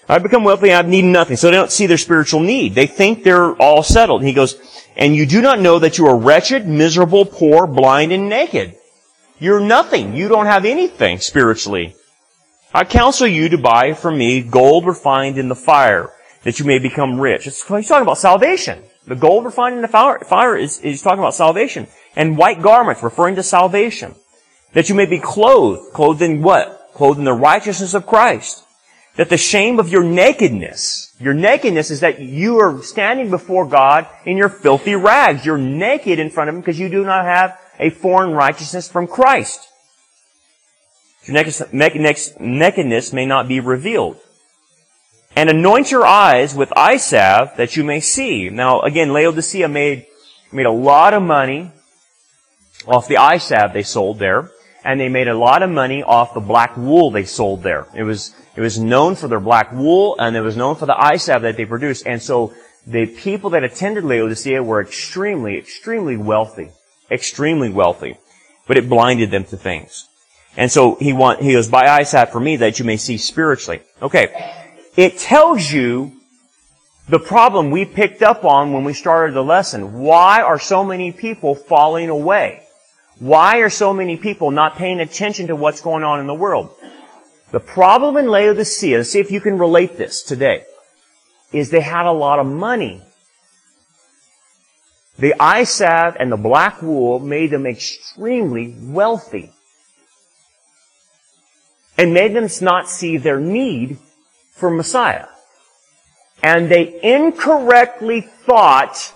I've 0.08 0.22
become 0.22 0.44
wealthy, 0.44 0.72
I've 0.72 0.88
needed 0.88 1.08
nothing. 1.08 1.36
So 1.36 1.48
they 1.48 1.56
don't 1.56 1.72
see 1.72 1.86
their 1.86 1.98
spiritual 1.98 2.40
need. 2.40 2.74
They 2.74 2.86
think 2.86 3.24
they're 3.24 3.52
all 3.56 3.82
settled. 3.82 4.20
And 4.20 4.28
he 4.28 4.34
goes, 4.34 4.56
and 4.96 5.16
you 5.16 5.26
do 5.26 5.42
not 5.42 5.60
know 5.60 5.80
that 5.80 5.98
you 5.98 6.06
are 6.06 6.16
wretched, 6.16 6.66
miserable, 6.66 7.24
poor, 7.24 7.66
blind, 7.66 8.12
and 8.12 8.28
naked. 8.28 8.76
You're 9.40 9.60
nothing. 9.60 10.14
You 10.14 10.28
don't 10.28 10.46
have 10.46 10.64
anything 10.64 11.18
spiritually. 11.18 11.94
I 12.72 12.84
counsel 12.84 13.26
you 13.26 13.48
to 13.48 13.58
buy 13.58 13.94
from 13.94 14.18
me 14.18 14.42
gold 14.42 14.86
refined 14.86 15.38
in 15.38 15.48
the 15.48 15.54
fire, 15.54 16.12
that 16.44 16.58
you 16.58 16.64
may 16.64 16.78
become 16.78 17.20
rich. 17.20 17.46
It's, 17.46 17.66
he's 17.66 17.88
talking 17.88 18.02
about 18.02 18.18
salvation. 18.18 18.82
The 19.06 19.16
gold 19.16 19.44
refined 19.44 19.76
in 19.76 19.82
the 19.82 19.88
fire, 19.88 20.18
fire 20.20 20.56
is, 20.56 20.80
is 20.80 21.02
talking 21.02 21.18
about 21.18 21.34
salvation. 21.34 21.86
And 22.16 22.36
white 22.36 22.62
garments, 22.62 23.02
referring 23.02 23.36
to 23.36 23.42
salvation. 23.42 24.14
That 24.72 24.88
you 24.88 24.94
may 24.94 25.06
be 25.06 25.18
clothed. 25.18 25.92
Clothed 25.92 26.22
in 26.22 26.42
what? 26.42 26.90
Clothed 26.94 27.18
in 27.18 27.24
the 27.24 27.32
righteousness 27.32 27.94
of 27.94 28.06
Christ 28.06 28.64
that 29.18 29.28
the 29.28 29.36
shame 29.36 29.80
of 29.80 29.88
your 29.88 30.04
nakedness, 30.04 31.12
your 31.18 31.34
nakedness 31.34 31.90
is 31.90 32.00
that 32.00 32.20
you 32.20 32.60
are 32.60 32.80
standing 32.84 33.30
before 33.30 33.66
God 33.66 34.06
in 34.24 34.36
your 34.36 34.48
filthy 34.48 34.94
rags. 34.94 35.44
You're 35.44 35.58
naked 35.58 36.20
in 36.20 36.30
front 36.30 36.48
of 36.48 36.54
Him 36.54 36.60
because 36.60 36.78
you 36.78 36.88
do 36.88 37.04
not 37.04 37.24
have 37.24 37.58
a 37.80 37.90
foreign 37.90 38.30
righteousness 38.30 38.88
from 38.88 39.08
Christ. 39.08 39.60
Your 41.24 41.34
nakedness 41.34 43.12
may 43.12 43.26
not 43.26 43.48
be 43.48 43.58
revealed. 43.58 44.20
And 45.38 45.48
anoint 45.48 45.92
your 45.92 46.04
eyes 46.04 46.52
with 46.52 46.76
eye 46.76 46.96
salve 46.96 47.56
that 47.58 47.76
you 47.76 47.84
may 47.84 48.00
see. 48.00 48.48
Now, 48.48 48.80
again, 48.80 49.12
Laodicea 49.12 49.68
made, 49.68 50.06
made 50.50 50.66
a 50.66 50.72
lot 50.72 51.14
of 51.14 51.22
money 51.22 51.70
off 52.88 53.06
the 53.06 53.18
eye 53.18 53.38
salve 53.38 53.72
they 53.72 53.84
sold 53.84 54.18
there. 54.18 54.50
And 54.84 54.98
they 54.98 55.08
made 55.08 55.28
a 55.28 55.38
lot 55.38 55.62
of 55.62 55.70
money 55.70 56.02
off 56.02 56.34
the 56.34 56.40
black 56.40 56.76
wool 56.76 57.12
they 57.12 57.24
sold 57.24 57.62
there. 57.62 57.86
It 57.94 58.02
was, 58.02 58.34
it 58.56 58.60
was 58.60 58.80
known 58.80 59.14
for 59.14 59.28
their 59.28 59.38
black 59.38 59.70
wool 59.70 60.16
and 60.18 60.34
it 60.34 60.40
was 60.40 60.56
known 60.56 60.74
for 60.74 60.86
the 60.86 61.00
eye 61.00 61.18
salve 61.18 61.42
that 61.42 61.56
they 61.56 61.66
produced. 61.66 62.04
And 62.04 62.20
so 62.20 62.52
the 62.84 63.06
people 63.06 63.50
that 63.50 63.62
attended 63.62 64.02
Laodicea 64.02 64.60
were 64.64 64.80
extremely, 64.80 65.56
extremely 65.56 66.16
wealthy. 66.16 66.70
Extremely 67.12 67.70
wealthy. 67.70 68.16
But 68.66 68.76
it 68.76 68.88
blinded 68.88 69.30
them 69.30 69.44
to 69.44 69.56
things. 69.56 70.08
And 70.56 70.72
so 70.72 70.96
he 70.96 71.12
want, 71.12 71.40
he 71.42 71.52
goes, 71.52 71.68
buy 71.68 71.86
eye 71.86 72.02
salve 72.02 72.32
for 72.32 72.40
me 72.40 72.56
that 72.56 72.80
you 72.80 72.84
may 72.84 72.96
see 72.96 73.18
spiritually. 73.18 73.82
Okay. 74.02 74.57
It 74.98 75.16
tells 75.16 75.70
you 75.70 76.10
the 77.08 77.20
problem 77.20 77.70
we 77.70 77.84
picked 77.84 78.20
up 78.20 78.44
on 78.44 78.72
when 78.72 78.82
we 78.82 78.94
started 78.94 79.32
the 79.32 79.44
lesson. 79.44 80.00
Why 80.00 80.42
are 80.42 80.58
so 80.58 80.82
many 80.82 81.12
people 81.12 81.54
falling 81.54 82.08
away? 82.08 82.64
Why 83.20 83.58
are 83.58 83.70
so 83.70 83.92
many 83.92 84.16
people 84.16 84.50
not 84.50 84.74
paying 84.74 84.98
attention 84.98 85.46
to 85.46 85.54
what's 85.54 85.82
going 85.82 86.02
on 86.02 86.18
in 86.18 86.26
the 86.26 86.34
world? 86.34 86.74
The 87.52 87.60
problem 87.60 88.16
in 88.16 88.26
Laodicea, 88.26 89.04
see 89.04 89.20
if 89.20 89.30
you 89.30 89.40
can 89.40 89.56
relate 89.56 89.96
this 89.96 90.24
today, 90.24 90.64
is 91.52 91.70
they 91.70 91.80
had 91.80 92.06
a 92.06 92.10
lot 92.10 92.40
of 92.40 92.46
money. 92.46 93.00
The 95.16 95.32
eye 95.38 95.62
salve 95.62 96.16
and 96.18 96.32
the 96.32 96.36
black 96.36 96.82
wool 96.82 97.20
made 97.20 97.50
them 97.50 97.66
extremely 97.66 98.74
wealthy. 98.80 99.52
And 101.96 102.12
made 102.12 102.34
them 102.34 102.48
not 102.60 102.88
see 102.88 103.16
their 103.16 103.38
need 103.38 103.98
for 104.58 104.70
Messiah. 104.70 105.26
And 106.42 106.68
they 106.70 107.00
incorrectly 107.02 108.20
thought 108.20 109.12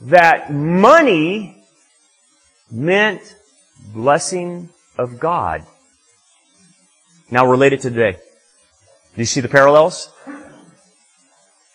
that 0.00 0.52
money 0.52 1.64
meant 2.70 3.36
blessing 3.92 4.68
of 4.98 5.20
God. 5.20 5.64
Now 7.30 7.46
related 7.46 7.80
to 7.82 7.90
today. 7.90 8.12
Do 8.12 9.20
you 9.20 9.24
see 9.24 9.40
the 9.40 9.48
parallels? 9.48 10.10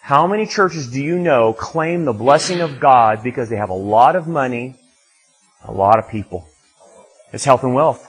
How 0.01 0.25
many 0.25 0.45
churches 0.47 0.89
do 0.89 1.01
you 1.01 1.19
know 1.19 1.53
claim 1.53 2.05
the 2.05 2.13
blessing 2.13 2.62
of 2.62 2.79
God 2.79 3.23
because 3.23 3.49
they 3.49 3.57
have 3.57 3.69
a 3.69 3.73
lot 3.73 4.15
of 4.15 4.27
money, 4.27 4.75
a 5.63 5.71
lot 5.71 5.99
of 5.99 6.09
people? 6.09 6.47
It's 7.31 7.45
health 7.45 7.63
and 7.63 7.75
wealth. 7.75 8.09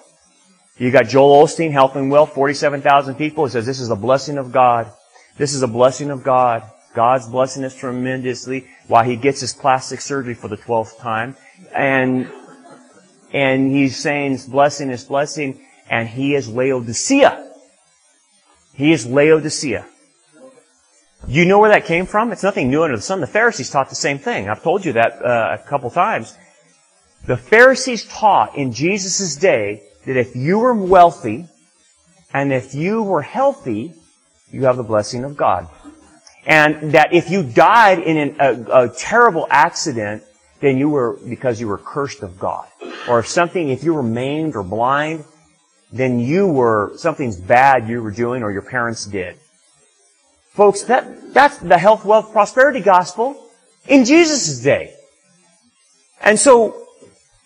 You 0.80 0.90
got 0.90 1.08
Joel 1.08 1.44
Osteen, 1.44 1.72
Health 1.72 1.94
and 1.94 2.10
Wealth, 2.10 2.32
47,000 2.32 3.16
people. 3.16 3.44
He 3.44 3.50
says, 3.50 3.66
this 3.66 3.80
is 3.80 3.90
a 3.90 3.96
blessing 3.96 4.38
of 4.38 4.50
God. 4.50 4.90
This 5.36 5.52
is 5.52 5.62
a 5.62 5.68
blessing 5.68 6.10
of 6.10 6.22
God. 6.22 6.62
God's 6.94 7.28
blessing 7.28 7.64
us 7.64 7.76
tremendously 7.76 8.66
while 8.86 9.04
he 9.04 9.16
gets 9.16 9.42
his 9.42 9.52
plastic 9.52 10.00
surgery 10.00 10.32
for 10.32 10.48
the 10.48 10.56
12th 10.56 10.98
time. 10.98 11.36
And, 11.76 12.32
and 13.30 13.70
he's 13.70 13.98
saying 13.98 14.38
blessing 14.48 14.88
is 14.88 15.04
blessing 15.04 15.60
and 15.90 16.08
he 16.08 16.34
is 16.34 16.48
Laodicea. 16.48 17.52
He 18.72 18.92
is 18.92 19.04
Laodicea. 19.04 19.86
You 21.28 21.44
know 21.44 21.58
where 21.58 21.68
that 21.68 21.84
came 21.84 22.06
from? 22.06 22.32
It's 22.32 22.42
nothing 22.42 22.70
new 22.70 22.84
under 22.84 22.96
the 22.96 23.02
sun. 23.02 23.20
The 23.20 23.26
Pharisees 23.26 23.68
taught 23.68 23.90
the 23.90 23.94
same 23.94 24.18
thing. 24.18 24.48
I've 24.48 24.62
told 24.62 24.86
you 24.86 24.94
that 24.94 25.22
uh, 25.22 25.58
a 25.60 25.68
couple 25.68 25.90
times. 25.90 26.34
The 27.26 27.36
Pharisees 27.36 28.06
taught 28.06 28.56
in 28.56 28.72
Jesus' 28.72 29.36
day 29.36 29.82
that 30.06 30.16
if 30.16 30.34
you 30.34 30.58
were 30.58 30.74
wealthy 30.74 31.46
and 32.32 32.52
if 32.52 32.74
you 32.74 33.02
were 33.02 33.22
healthy, 33.22 33.94
you 34.50 34.64
have 34.64 34.76
the 34.76 34.82
blessing 34.82 35.24
of 35.24 35.36
God. 35.36 35.68
And 36.46 36.92
that 36.92 37.12
if 37.12 37.30
you 37.30 37.42
died 37.42 37.98
in 37.98 38.16
an, 38.16 38.36
a, 38.40 38.84
a 38.84 38.88
terrible 38.88 39.46
accident, 39.50 40.22
then 40.60 40.78
you 40.78 40.88
were 40.88 41.18
because 41.28 41.60
you 41.60 41.68
were 41.68 41.78
cursed 41.78 42.22
of 42.22 42.38
God. 42.38 42.66
Or 43.08 43.18
if 43.18 43.28
something, 43.28 43.68
if 43.68 43.84
you 43.84 43.94
were 43.94 44.02
maimed 44.02 44.56
or 44.56 44.62
blind, 44.62 45.24
then 45.92 46.20
you 46.20 46.46
were, 46.46 46.92
something's 46.96 47.36
bad 47.36 47.88
you 47.88 48.02
were 48.02 48.10
doing 48.10 48.42
or 48.42 48.52
your 48.52 48.62
parents 48.62 49.06
did. 49.06 49.36
Folks, 50.50 50.82
that, 50.82 51.32
that's 51.32 51.58
the 51.58 51.78
health, 51.78 52.04
wealth, 52.04 52.32
prosperity 52.32 52.80
gospel 52.80 53.50
in 53.88 54.04
Jesus' 54.04 54.60
day. 54.60 54.94
And 56.20 56.38
so, 56.38 56.86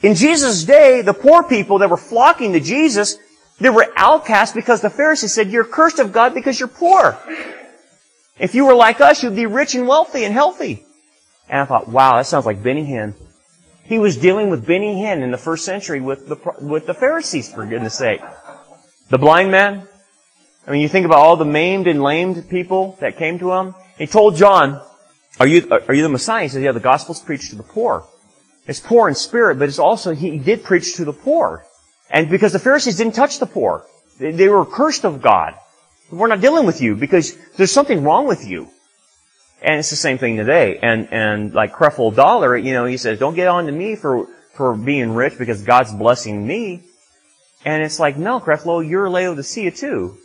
In 0.05 0.15
Jesus' 0.15 0.65
day, 0.65 1.01
the 1.01 1.15
poor 1.15 1.43
people 1.43 1.79
that 1.79 1.89
were 1.89 1.97
flocking 1.97 2.53
to 2.53 2.61
Jesus, 2.61 3.17
they 3.59 3.71
were 3.71 3.91
outcasts 3.97 4.55
because 4.55 4.83
the 4.83 4.91
Pharisees 4.91 5.33
said, 5.33 5.51
you're 5.51 5.65
cursed 5.65 5.99
of 5.99 6.13
God 6.13 6.35
because 6.35 6.61
you're 6.61 6.69
poor. 6.69 7.19
If 8.39 8.55
you 8.55 8.67
were 8.67 8.75
like 8.75 9.01
us, 9.01 9.23
you'd 9.23 9.35
be 9.35 9.47
rich 9.47 9.75
and 9.75 9.89
wealthy 9.89 10.25
and 10.25 10.35
healthy. 10.35 10.85
And 11.49 11.63
I 11.63 11.65
thought, 11.65 11.89
wow, 11.89 12.19
that 12.19 12.27
sounds 12.27 12.45
like 12.45 12.63
Benny 12.63 12.85
Hinn. 12.85 13.15
He 13.85 13.99
was 13.99 14.19
dealing 14.19 14.51
with 14.51 14.67
Benny 14.67 14.95
Hinn 14.95 15.23
in 15.23 15.31
the 15.31 15.39
first 15.39 15.65
century 15.65 16.03
with 16.03 16.29
the, 16.29 16.37
with 16.61 16.87
the 16.87 16.93
Pharisees, 16.93 17.51
for 17.55 17.65
goodness 17.65 17.95
sake. 17.95 18.21
The 19.09 19.17
blind 19.17 19.51
man. 19.53 19.89
I 20.67 20.71
mean, 20.71 20.83
you 20.83 20.89
think 20.91 21.07
about 21.07 21.21
all 21.21 21.37
the 21.37 21.47
maimed 21.47 21.87
and 21.87 22.03
lamed 22.03 22.51
people 22.51 22.99
that 23.01 23.17
came 23.17 23.39
to 23.39 23.53
him. 23.53 23.75
He 23.97 24.07
told 24.07 24.37
John, 24.37 24.83
are 25.41 25.47
you, 25.47 25.67
are 25.71 25.95
you 25.95 26.03
the 26.03 26.11
Messiah? 26.11 26.43
He 26.43 26.49
says, 26.51 26.63
yeah, 26.63 26.73
the 26.73 26.81
gospel's 26.81 27.21
preached 27.21 27.49
to 27.51 27.57
the 27.57 27.63
poor. 27.63 28.07
It's 28.67 28.81
poor 28.81 29.09
in 29.09 29.15
spirit, 29.15 29.59
but 29.59 29.69
it's 29.69 29.79
also, 29.79 30.15
he 30.15 30.39
did 30.39 30.65
preach 30.65 30.97
to 30.97 31.05
the 31.05 31.13
poor. 31.13 31.65
And 32.11 32.31
because 32.31 32.53
the 32.53 32.59
Pharisees 32.59 32.97
didn't 32.97 33.15
touch 33.15 33.39
the 33.39 33.47
poor. 33.47 33.85
They, 34.19 34.33
they 34.33 34.49
were 34.49 34.65
cursed 34.65 35.05
of 35.05 35.21
God. 35.21 35.55
We're 36.11 36.29
not 36.29 36.41
dealing 36.41 36.67
with 36.67 36.81
you 36.81 36.95
because 36.95 37.37
there's 37.57 37.73
something 37.73 38.05
wrong 38.05 38.27
with 38.27 38.47
you. 38.47 38.69
And 39.63 39.79
it's 39.79 39.91
the 39.91 39.97
same 39.97 40.19
thing 40.19 40.37
today. 40.37 40.79
And, 40.81 41.09
and 41.11 41.55
like 41.55 41.73
Creflo 41.73 42.15
Dollar, 42.15 42.57
you 42.57 42.73
know, 42.73 42.85
he 42.85 42.97
says, 42.97 43.19
don't 43.19 43.35
get 43.35 43.49
on 43.49 43.67
to 43.67 43.73
me 43.73 43.97
for, 43.97 44.27
for 44.53 44.77
being 44.77 45.15
rich 45.15 45.39
because 45.39 45.63
God's 45.63 45.93
blessing 45.93 46.47
me. 46.47 46.83
And 47.65 47.83
it's 47.83 47.99
like, 47.99 48.17
no, 48.17 48.41
Creflo, 48.41 48.87
you're 48.87 49.09
Laodicea 49.09 49.71
too. 49.71 50.19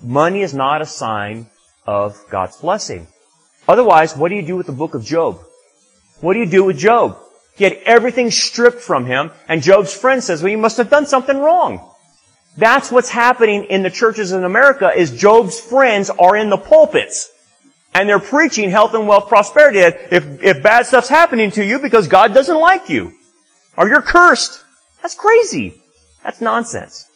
Money 0.00 0.42
is 0.42 0.54
not 0.54 0.80
a 0.80 0.86
sign 0.86 1.48
of 1.86 2.16
God's 2.30 2.56
blessing. 2.58 3.08
Otherwise, 3.66 4.16
what 4.16 4.28
do 4.28 4.36
you 4.36 4.46
do 4.46 4.56
with 4.56 4.66
the 4.66 4.72
book 4.72 4.94
of 4.94 5.04
Job? 5.04 5.40
What 6.20 6.34
do 6.34 6.38
you 6.38 6.46
do 6.46 6.64
with 6.64 6.78
Job? 6.78 7.18
He 7.58 7.64
had 7.64 7.74
everything 7.84 8.30
stripped 8.30 8.80
from 8.80 9.04
him, 9.04 9.32
and 9.48 9.62
Job's 9.62 9.92
friend 9.92 10.22
says, 10.22 10.42
well, 10.42 10.52
you 10.52 10.58
must 10.58 10.76
have 10.76 10.88
done 10.88 11.06
something 11.06 11.36
wrong. 11.36 11.90
That's 12.56 12.92
what's 12.92 13.10
happening 13.10 13.64
in 13.64 13.82
the 13.82 13.90
churches 13.90 14.30
in 14.30 14.44
America 14.44 14.92
is 14.96 15.10
Job's 15.10 15.58
friends 15.58 16.08
are 16.08 16.36
in 16.36 16.50
the 16.50 16.56
pulpits. 16.56 17.30
And 17.94 18.08
they're 18.08 18.20
preaching 18.20 18.70
health 18.70 18.94
and 18.94 19.08
wealth 19.08 19.28
prosperity. 19.28 19.80
If, 19.80 20.42
if 20.42 20.62
bad 20.62 20.86
stuff's 20.86 21.08
happening 21.08 21.50
to 21.52 21.64
you 21.64 21.80
because 21.80 22.06
God 22.06 22.32
doesn't 22.32 22.58
like 22.58 22.88
you. 22.88 23.12
Or 23.76 23.88
you're 23.88 24.02
cursed. 24.02 24.62
That's 25.02 25.16
crazy. 25.16 25.82
That's 26.22 26.40
nonsense. 26.40 27.08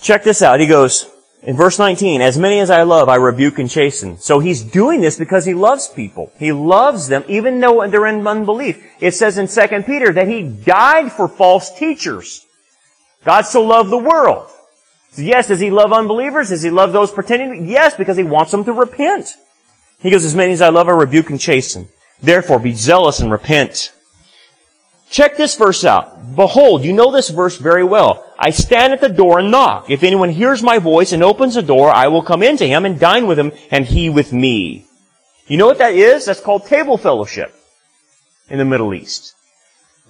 Check 0.00 0.22
this 0.22 0.42
out. 0.42 0.60
He 0.60 0.66
goes, 0.66 1.10
in 1.42 1.56
verse 1.56 1.78
19, 1.78 2.20
as 2.20 2.36
many 2.36 2.58
as 2.58 2.70
I 2.70 2.82
love, 2.82 3.08
I 3.08 3.14
rebuke 3.14 3.58
and 3.58 3.70
chasten. 3.70 4.18
So 4.18 4.40
he's 4.40 4.62
doing 4.62 5.00
this 5.00 5.16
because 5.16 5.44
he 5.44 5.54
loves 5.54 5.88
people. 5.88 6.32
He 6.38 6.52
loves 6.52 7.08
them 7.08 7.24
even 7.28 7.60
though 7.60 7.86
they're 7.88 8.06
in 8.06 8.26
unbelief. 8.26 8.84
It 9.00 9.14
says 9.14 9.38
in 9.38 9.46
2 9.46 9.82
Peter 9.84 10.12
that 10.12 10.28
he 10.28 10.42
died 10.42 11.12
for 11.12 11.28
false 11.28 11.76
teachers. 11.78 12.44
God 13.24 13.42
so 13.42 13.62
loved 13.62 13.90
the 13.90 13.98
world. 13.98 14.50
So 15.12 15.22
yes, 15.22 15.48
does 15.48 15.60
he 15.60 15.70
love 15.70 15.92
unbelievers? 15.92 16.50
Does 16.50 16.62
he 16.62 16.70
love 16.70 16.92
those 16.92 17.12
pretending? 17.12 17.68
Yes, 17.68 17.96
because 17.96 18.16
he 18.16 18.24
wants 18.24 18.50
them 18.50 18.64
to 18.64 18.72
repent. 18.72 19.30
He 20.00 20.10
goes, 20.10 20.24
as 20.24 20.34
many 20.34 20.52
as 20.52 20.60
I 20.60 20.68
love, 20.68 20.88
I 20.88 20.92
rebuke 20.92 21.30
and 21.30 21.40
chasten. 21.40 21.88
Therefore, 22.22 22.58
be 22.58 22.74
zealous 22.74 23.20
and 23.20 23.30
repent. 23.30 23.92
Check 25.10 25.36
this 25.36 25.56
verse 25.56 25.84
out. 25.84 26.36
Behold, 26.36 26.84
you 26.84 26.92
know 26.92 27.10
this 27.10 27.30
verse 27.30 27.56
very 27.56 27.84
well. 27.84 28.24
I 28.38 28.50
stand 28.50 28.92
at 28.92 29.00
the 29.00 29.08
door 29.08 29.38
and 29.38 29.50
knock. 29.50 29.90
If 29.90 30.02
anyone 30.02 30.30
hears 30.30 30.62
my 30.62 30.78
voice 30.78 31.12
and 31.12 31.24
opens 31.24 31.54
the 31.54 31.62
door, 31.62 31.90
I 31.90 32.08
will 32.08 32.22
come 32.22 32.42
into 32.42 32.66
him 32.66 32.84
and 32.84 33.00
dine 33.00 33.26
with 33.26 33.38
him 33.38 33.52
and 33.70 33.86
he 33.86 34.10
with 34.10 34.32
me. 34.32 34.86
You 35.46 35.56
know 35.56 35.66
what 35.66 35.78
that 35.78 35.94
is? 35.94 36.26
That's 36.26 36.40
called 36.40 36.66
table 36.66 36.98
fellowship 36.98 37.54
in 38.50 38.58
the 38.58 38.64
Middle 38.64 38.92
East. 38.92 39.34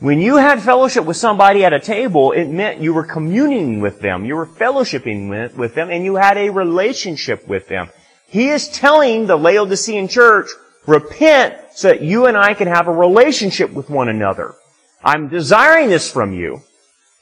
When 0.01 0.21
you 0.21 0.37
had 0.37 0.63
fellowship 0.63 1.05
with 1.05 1.17
somebody 1.17 1.65
at 1.65 1.73
a 1.73 1.81
table, 1.81 2.31
it 2.33 2.47
meant 2.47 2.81
you 2.81 2.95
were 2.95 3.05
communing 3.05 3.81
with 3.81 4.01
them, 4.01 4.25
you 4.25 4.37
were 4.37 4.47
fellowshipping 4.47 5.57
with, 5.57 5.75
them, 5.75 5.91
and 5.91 6.05
you 6.05 6.17
had 6.17 6.37
a 6.37 6.51
relationship 6.51 7.49
with 7.49 7.67
them. 7.67 7.89
He 8.29 8.49
is 8.49 8.69
telling 8.69 9.27
the 9.27 9.37
Laodicean 9.37 10.07
church, 10.07 10.51
repent 10.87 11.57
so 11.75 11.89
that 11.89 12.03
you 12.03 12.27
and 12.27 12.37
I 12.37 12.55
can 12.55 12.69
have 12.69 12.87
a 12.87 12.93
relationship 12.93 13.73
with 13.73 13.91
one 13.91 14.09
another. 14.09 14.55
I'm 15.03 15.29
desiring 15.29 15.89
this 15.89 16.11
from 16.11 16.33
you. 16.33 16.63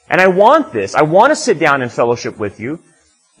And 0.09 0.21
I 0.21 0.27
want 0.27 0.71
this. 0.71 0.95
I 0.95 1.01
want 1.01 1.31
to 1.31 1.35
sit 1.35 1.59
down 1.59 1.81
and 1.81 1.91
fellowship 1.91 2.37
with 2.37 2.59
you. 2.59 2.79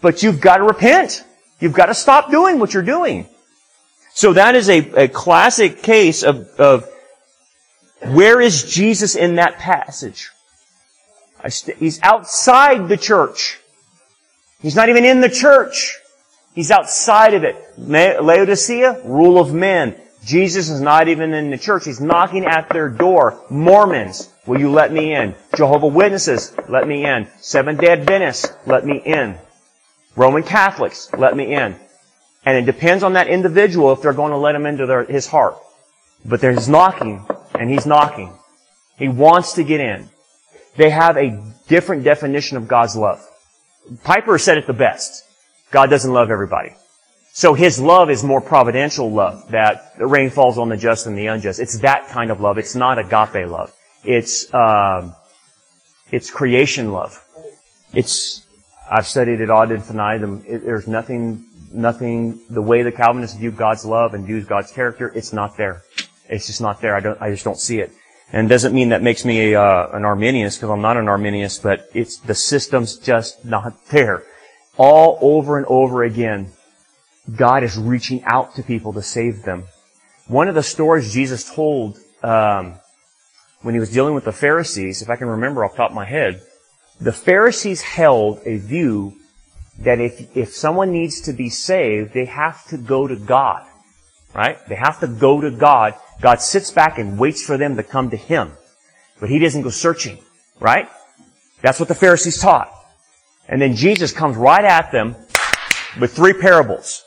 But 0.01 0.21
you've 0.21 0.41
got 0.41 0.57
to 0.57 0.63
repent. 0.63 1.23
You've 1.59 1.73
got 1.73 1.87
to 1.87 1.93
stop 1.93 2.29
doing 2.29 2.59
what 2.59 2.73
you're 2.73 2.83
doing. 2.83 3.27
So 4.13 4.33
that 4.33 4.55
is 4.55 4.69
a, 4.69 5.03
a 5.03 5.07
classic 5.07 5.81
case 5.81 6.23
of, 6.23 6.47
of 6.59 6.87
where 8.01 8.41
is 8.41 8.63
Jesus 8.63 9.15
in 9.15 9.35
that 9.35 9.57
passage? 9.57 10.29
He's 11.77 12.01
outside 12.01 12.89
the 12.89 12.97
church. 12.97 13.59
He's 14.61 14.75
not 14.75 14.89
even 14.89 15.05
in 15.05 15.21
the 15.21 15.29
church. 15.29 15.97
He's 16.53 16.71
outside 16.71 17.33
of 17.33 17.43
it. 17.43 17.55
Laodicea, 17.77 19.01
rule 19.05 19.39
of 19.39 19.53
men. 19.53 19.95
Jesus 20.27 20.69
is 20.69 20.81
not 20.81 21.07
even 21.07 21.33
in 21.33 21.51
the 21.51 21.57
church. 21.57 21.85
He's 21.85 22.01
knocking 22.01 22.45
at 22.45 22.67
their 22.67 22.89
door. 22.89 23.41
Mormons, 23.49 24.29
will 24.45 24.59
you 24.59 24.69
let 24.69 24.91
me 24.91 25.15
in? 25.15 25.33
Jehovah 25.55 25.87
Witnesses, 25.87 26.53
let 26.67 26.85
me 26.85 27.05
in. 27.05 27.29
Seventh-day 27.39 27.87
Adventists, 27.87 28.51
let 28.65 28.85
me 28.85 28.97
in. 28.97 29.37
Roman 30.17 30.43
Catholics, 30.43 31.09
let 31.17 31.37
me 31.37 31.55
in. 31.55 31.77
And 32.45 32.57
it 32.57 32.65
depends 32.65 33.03
on 33.03 33.13
that 33.13 33.29
individual 33.29 33.93
if 33.93 34.01
they're 34.01 34.11
going 34.11 34.31
to 34.31 34.37
let 34.37 34.53
him 34.53 34.65
into 34.65 34.85
their, 34.85 35.05
his 35.05 35.27
heart. 35.27 35.55
But 36.25 36.41
there's 36.41 36.67
knocking, 36.67 37.25
and 37.57 37.69
he's 37.69 37.85
knocking. 37.85 38.33
He 38.97 39.07
wants 39.07 39.53
to 39.53 39.63
get 39.63 39.79
in. 39.79 40.09
They 40.75 40.89
have 40.89 41.15
a 41.15 41.41
different 41.69 42.03
definition 42.03 42.57
of 42.57 42.67
God's 42.67 42.97
love. 42.97 43.25
Piper 44.03 44.37
said 44.37 44.57
it 44.57 44.67
the 44.67 44.73
best. 44.73 45.23
God 45.71 45.89
doesn't 45.89 46.11
love 46.11 46.31
everybody. 46.31 46.73
So 47.37 47.53
his 47.53 47.79
love 47.79 48.09
is 48.09 48.23
more 48.23 48.41
providential 48.41 49.11
love, 49.11 49.51
that 49.51 49.95
the 49.99 50.07
rain 50.07 50.31
falls 50.31 50.57
on 50.57 50.69
the 50.69 50.75
just 50.75 51.05
and 51.05 51.15
the 51.15 51.27
unjust. 51.27 51.59
It's 51.59 51.77
that 51.81 52.07
kind 52.07 52.31
of 52.31 52.41
love. 52.41 52.57
It's 52.57 52.73
not 52.73 52.97
agape 52.97 53.47
love. 53.47 53.71
It's, 54.03 54.51
um, 54.55 55.13
it's 56.11 56.31
creation 56.31 56.91
love. 56.91 57.23
It's, 57.93 58.43
I've 58.89 59.05
studied 59.05 59.39
it 59.39 59.51
ad 59.51 59.69
infinitum. 59.69 60.45
It, 60.47 60.65
there's 60.65 60.87
nothing, 60.87 61.45
nothing, 61.71 62.39
the 62.49 62.63
way 62.63 62.81
the 62.81 62.91
Calvinists 62.91 63.37
view 63.37 63.51
God's 63.51 63.85
love 63.85 64.15
and 64.15 64.25
views 64.25 64.45
God's 64.47 64.71
character, 64.71 65.11
it's 65.13 65.31
not 65.31 65.57
there. 65.57 65.83
It's 66.27 66.47
just 66.47 66.59
not 66.59 66.81
there. 66.81 66.95
I 66.95 67.01
don't, 67.01 67.21
I 67.21 67.29
just 67.29 67.43
don't 67.43 67.59
see 67.59 67.77
it. 67.81 67.91
And 68.33 68.47
it 68.47 68.49
doesn't 68.49 68.73
mean 68.73 68.89
that 68.89 69.03
makes 69.03 69.23
me 69.25 69.53
a, 69.53 69.61
uh, 69.61 69.91
an 69.93 70.05
Arminian 70.05 70.49
because 70.49 70.71
I'm 70.71 70.81
not 70.81 70.97
an 70.97 71.07
Arminian, 71.07 71.51
but 71.61 71.87
it's, 71.93 72.17
the 72.17 72.33
system's 72.33 72.97
just 72.97 73.45
not 73.45 73.89
there. 73.89 74.23
All 74.75 75.19
over 75.21 75.57
and 75.57 75.67
over 75.67 76.03
again, 76.03 76.51
God 77.35 77.63
is 77.63 77.77
reaching 77.77 78.23
out 78.23 78.55
to 78.55 78.63
people 78.63 78.93
to 78.93 79.01
save 79.01 79.43
them. 79.43 79.65
One 80.27 80.47
of 80.47 80.55
the 80.55 80.63
stories 80.63 81.13
Jesus 81.13 81.43
told 81.53 81.99
um, 82.23 82.75
when 83.61 83.73
he 83.73 83.79
was 83.79 83.91
dealing 83.91 84.13
with 84.13 84.25
the 84.25 84.31
Pharisees, 84.31 85.01
if 85.01 85.09
I 85.09 85.15
can 85.15 85.27
remember 85.27 85.63
off 85.63 85.71
the 85.71 85.77
top 85.77 85.91
of 85.91 85.95
my 85.95 86.05
head, 86.05 86.41
the 86.99 87.13
Pharisees 87.13 87.81
held 87.81 88.39
a 88.45 88.57
view 88.57 89.15
that 89.79 89.99
if, 89.99 90.35
if 90.35 90.53
someone 90.53 90.91
needs 90.91 91.21
to 91.21 91.33
be 91.33 91.49
saved, 91.49 92.13
they 92.13 92.25
have 92.25 92.65
to 92.67 92.77
go 92.77 93.07
to 93.07 93.15
God. 93.15 93.65
Right? 94.33 94.57
They 94.67 94.75
have 94.75 94.99
to 95.01 95.07
go 95.07 95.41
to 95.41 95.51
God. 95.51 95.95
God 96.21 96.41
sits 96.41 96.71
back 96.71 96.97
and 96.97 97.19
waits 97.19 97.43
for 97.43 97.57
them 97.57 97.75
to 97.75 97.83
come 97.83 98.09
to 98.09 98.17
Him. 98.17 98.51
But 99.19 99.29
He 99.29 99.39
doesn't 99.39 99.61
go 99.61 99.69
searching. 99.69 100.17
Right? 100.59 100.89
That's 101.61 101.79
what 101.79 101.89
the 101.89 101.95
Pharisees 101.95 102.39
taught. 102.39 102.71
And 103.47 103.61
then 103.61 103.75
Jesus 103.75 104.11
comes 104.11 104.35
right 104.35 104.65
at 104.65 104.91
them 104.91 105.15
with 105.99 106.15
three 106.15 106.33
parables. 106.33 107.03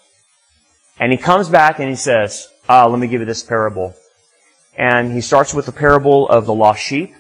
And 1.01 1.11
he 1.11 1.19
comes 1.19 1.49
back 1.49 1.81
and 1.81 1.89
he 1.89 1.97
says, 1.97 2.47
ah, 2.69 2.87
let 2.87 3.01
me 3.01 3.09
give 3.09 3.21
you 3.21 3.27
this 3.27 3.43
parable. 3.43 3.95
And 4.77 5.13
he 5.13 5.23
starts 5.23 5.55
with 5.55 5.65
the 5.65 5.73
parable 5.73 6.29
of 6.29 6.45
the 6.45 6.55
lost 6.55 6.83
sheep, 6.83 7.15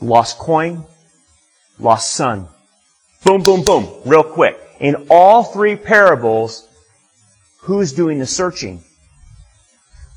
lost 0.00 0.38
coin, 0.38 0.84
lost 1.78 2.14
son. 2.14 2.48
Boom, 3.24 3.42
boom, 3.42 3.64
boom, 3.64 3.88
real 4.06 4.22
quick. 4.22 4.56
In 4.78 5.08
all 5.10 5.42
three 5.42 5.74
parables, 5.74 6.68
who's 7.58 7.92
doing 7.92 8.20
the 8.20 8.26
searching? 8.26 8.82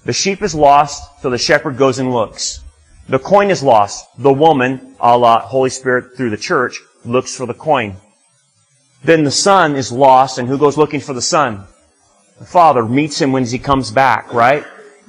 The 0.06 0.14
sheep 0.14 0.44
is 0.44 0.54
lost, 0.54 1.22
so 1.22 1.32
the 1.32 1.38
shepherd 1.38 1.78
goes 1.78 1.98
and 1.98 2.14
looks. 2.14 2.62
The 3.10 3.20
coin 3.20 3.50
is 3.50 3.64
lost. 3.64 4.06
The 4.20 4.32
woman, 4.32 4.96
a 5.00 5.18
la 5.18 5.40
Holy 5.40 5.70
Spirit 5.72 6.16
through 6.16 6.30
the 6.30 6.38
church, 6.38 6.80
looks 7.04 7.36
for 7.36 7.48
the 7.48 7.54
coin. 7.54 7.96
Then 9.04 9.24
the 9.24 9.32
son 9.32 9.76
is 9.76 9.92
lost, 9.92 10.38
and 10.38 10.48
who 10.48 10.58
goes 10.58 10.78
looking 10.78 11.00
for 11.00 11.14
the 11.14 11.22
son? 11.22 11.66
The 12.40 12.46
Father 12.46 12.84
meets 12.84 13.20
him 13.20 13.32
when 13.32 13.46
he 13.46 13.60
comes 13.60 13.92
back, 13.92 14.34
right? 14.34 14.64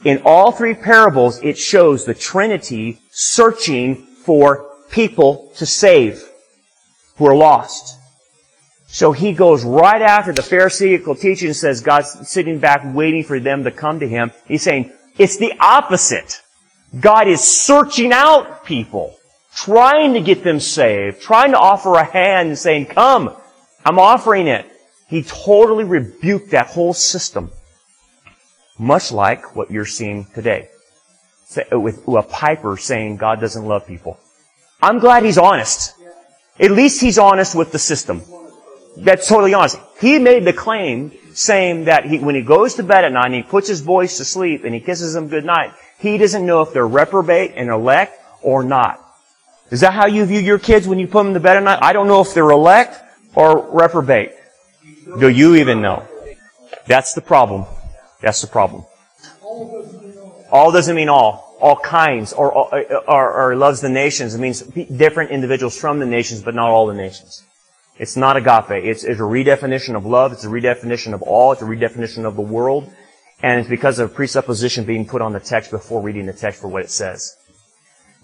In 0.05 0.23
all 0.25 0.53
three 0.53 0.75
parables, 0.75 1.43
it 1.43 1.59
shows 1.59 2.05
the 2.05 2.15
Trinity 2.15 3.01
searching 3.11 3.97
for 3.97 4.71
people 4.91 5.53
to 5.57 5.67
save 5.67 6.23
who 7.17 7.27
are 7.27 7.35
lost. 7.37 7.97
So 8.87 9.13
he 9.13 9.33
goes 9.33 9.65
right 9.65 10.01
after 10.01 10.33
the 10.33 10.43
Pharisaical 10.43 11.15
teaching 11.15 11.49
and 11.49 11.57
says 11.57 11.83
God's 11.83 12.29
sitting 12.29 12.59
back 12.59 12.81
waiting 12.85 13.23
for 13.23 13.39
them 13.39 13.65
to 13.65 13.71
come 13.71 14.01
to 14.01 14.09
him. 14.09 14.33
He's 14.47 14.63
saying, 14.63 14.93
it's 15.19 15.37
the 15.37 15.53
opposite. 15.61 16.41
God 16.99 17.29
is 17.29 17.43
searching 17.43 18.13
out 18.13 18.65
people, 18.65 19.19
trying 19.55 20.15
to 20.15 20.23
get 20.23 20.43
them 20.43 20.61
saved, 20.61 21.21
trying 21.21 21.53
to 21.53 21.59
offer 21.59 21.95
a 21.95 22.05
hand 22.05 22.49
and 22.49 22.59
saying, 22.59 22.87
come, 22.87 23.37
I'm 23.85 23.99
offering 23.99 24.47
it. 24.47 24.65
He 25.09 25.23
totally 25.23 25.85
rebuked 25.85 26.51
that 26.51 26.67
whole 26.69 26.93
system. 26.93 27.51
Much 28.79 29.11
like 29.11 29.57
what 29.57 29.71
you're 29.71 29.87
seeing 29.87 30.27
today. 30.35 30.69
With 31.73 32.07
a 32.07 32.23
Piper 32.23 32.77
saying 32.77 33.17
God 33.17 33.41
doesn't 33.41 33.65
love 33.65 33.87
people. 33.87 34.21
I'm 34.83 34.99
glad 34.99 35.25
he's 35.25 35.39
honest. 35.39 35.95
At 36.61 36.71
least 36.71 37.01
he's 37.01 37.19
honest 37.19 37.55
with 37.55 37.73
the 37.73 37.79
system. 37.79 38.23
That's 38.99 39.29
totally 39.29 39.55
honest. 39.55 39.79
He 40.01 40.19
made 40.19 40.45
the 40.45 40.53
claim 40.53 41.13
saying 41.33 41.85
that 41.85 42.05
he, 42.05 42.19
when 42.19 42.35
he 42.35 42.43
goes 42.43 42.75
to 42.75 42.83
bed 42.83 43.05
at 43.05 43.13
night 43.13 43.27
and 43.27 43.35
he 43.35 43.43
puts 43.43 43.69
his 43.69 43.81
boys 43.81 44.17
to 44.19 44.25
sleep 44.25 44.65
and 44.65 44.75
he 44.75 44.81
kisses 44.81 45.15
them 45.15 45.29
good 45.29 45.45
night, 45.45 45.73
he 45.99 46.19
doesn't 46.19 46.45
know 46.45 46.63
if 46.63 46.73
they're 46.73 46.87
reprobate 46.87 47.53
and 47.57 47.71
elect 47.71 48.21
or 48.43 48.63
not. 48.63 49.05
Is 49.71 49.81
that 49.81 49.93
how 49.93 50.07
you 50.07 50.25
view 50.25 50.41
your 50.41 50.59
kids 50.59 50.87
when 50.87 50.99
you 50.99 51.07
put 51.07 51.25
them 51.25 51.35
to 51.35 51.41
bed 51.41 51.57
at 51.57 51.63
night? 51.63 51.79
I 51.81 51.93
don't 51.93 52.09
know 52.09 52.21
if 52.21 52.35
they're 52.35 52.51
elect 52.51 53.01
or 53.35 53.71
reprobate. 53.71 54.33
Do 55.19 55.29
you 55.29 55.57
even 55.57 55.81
know? 55.81 56.07
That's 56.87 57.15
the 57.15 57.21
problem. 57.21 57.65
That's 58.21 58.41
the 58.41 58.47
problem. 58.47 58.85
All 60.51 60.71
doesn't 60.73 60.95
mean 60.95 61.09
all. 61.09 61.57
All 61.61 61.77
kinds, 61.77 62.33
or, 62.33 62.53
or, 62.53 63.33
or, 63.33 63.57
loves 63.57 63.81
the 63.81 63.89
nations. 63.89 64.33
It 64.33 64.39
means 64.39 64.63
different 64.63 65.33
individuals 65.33 65.77
from 65.77 65.99
the 65.99 66.07
nations, 66.07 66.41
but 66.41 66.55
not 66.55 66.69
all 66.69 66.87
the 66.87 66.95
nations. 66.95 67.43
It's 67.99 68.17
not 68.17 68.37
agape. 68.37 68.85
It's, 68.85 69.03
it's 69.03 69.19
a 69.19 69.25
redefinition 69.25 69.97
of 69.97 70.07
love. 70.07 70.33
It's 70.33 70.45
a 70.45 70.49
redefinition 70.49 71.15
of 71.15 71.23
all. 71.23 71.51
It's 71.51 71.63
a 71.63 71.65
redefinition 71.65 72.25
of 72.27 72.37
the 72.37 72.43
world. 72.43 72.93
And 73.43 73.59
it's 73.59 73.69
because 73.69 73.99
of 73.99 74.15
presupposition 74.15 74.85
being 74.85 75.05
put 75.05 75.21
on 75.21 75.33
the 75.33 75.41
text 75.41 75.73
before 75.73 76.01
reading 76.01 76.27
the 76.27 76.33
text 76.33 76.61
for 76.61 76.69
what 76.69 76.83
it 76.83 76.91
says. 76.91 77.37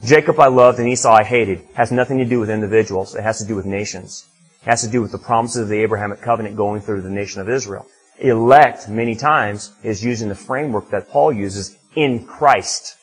Jacob 0.05 0.39
I 0.39 0.47
loved 0.47 0.79
and 0.79 0.89
Esau 0.89 1.13
I 1.13 1.25
hated 1.25 1.63
has 1.75 1.91
nothing 1.91 2.19
to 2.19 2.25
do 2.25 2.39
with 2.39 2.51
individuals. 2.51 3.17
It 3.17 3.23
has 3.23 3.39
to 3.39 3.47
do 3.47 3.57
with 3.57 3.67
nations. 3.67 4.29
It 4.65 4.71
has 4.71 4.83
to 4.83 4.91
do 4.91 5.03
with 5.03 5.13
the 5.13 5.19
promises 5.19 5.63
of 5.63 5.69
the 5.69 5.81
Abrahamic 5.81 6.23
covenant 6.23 6.57
going 6.57 6.81
through 6.81 7.03
the 7.03 7.11
nation 7.11 7.43
of 7.43 7.51
Israel. 7.51 7.87
Elect, 8.19 8.89
many 8.89 9.15
times, 9.15 9.73
is 9.83 10.03
using 10.03 10.31
the 10.31 10.35
framework 10.35 10.89
that 10.89 11.11
Paul 11.11 11.33
uses 11.33 11.77
in 11.95 12.25
Christ. 12.25 12.97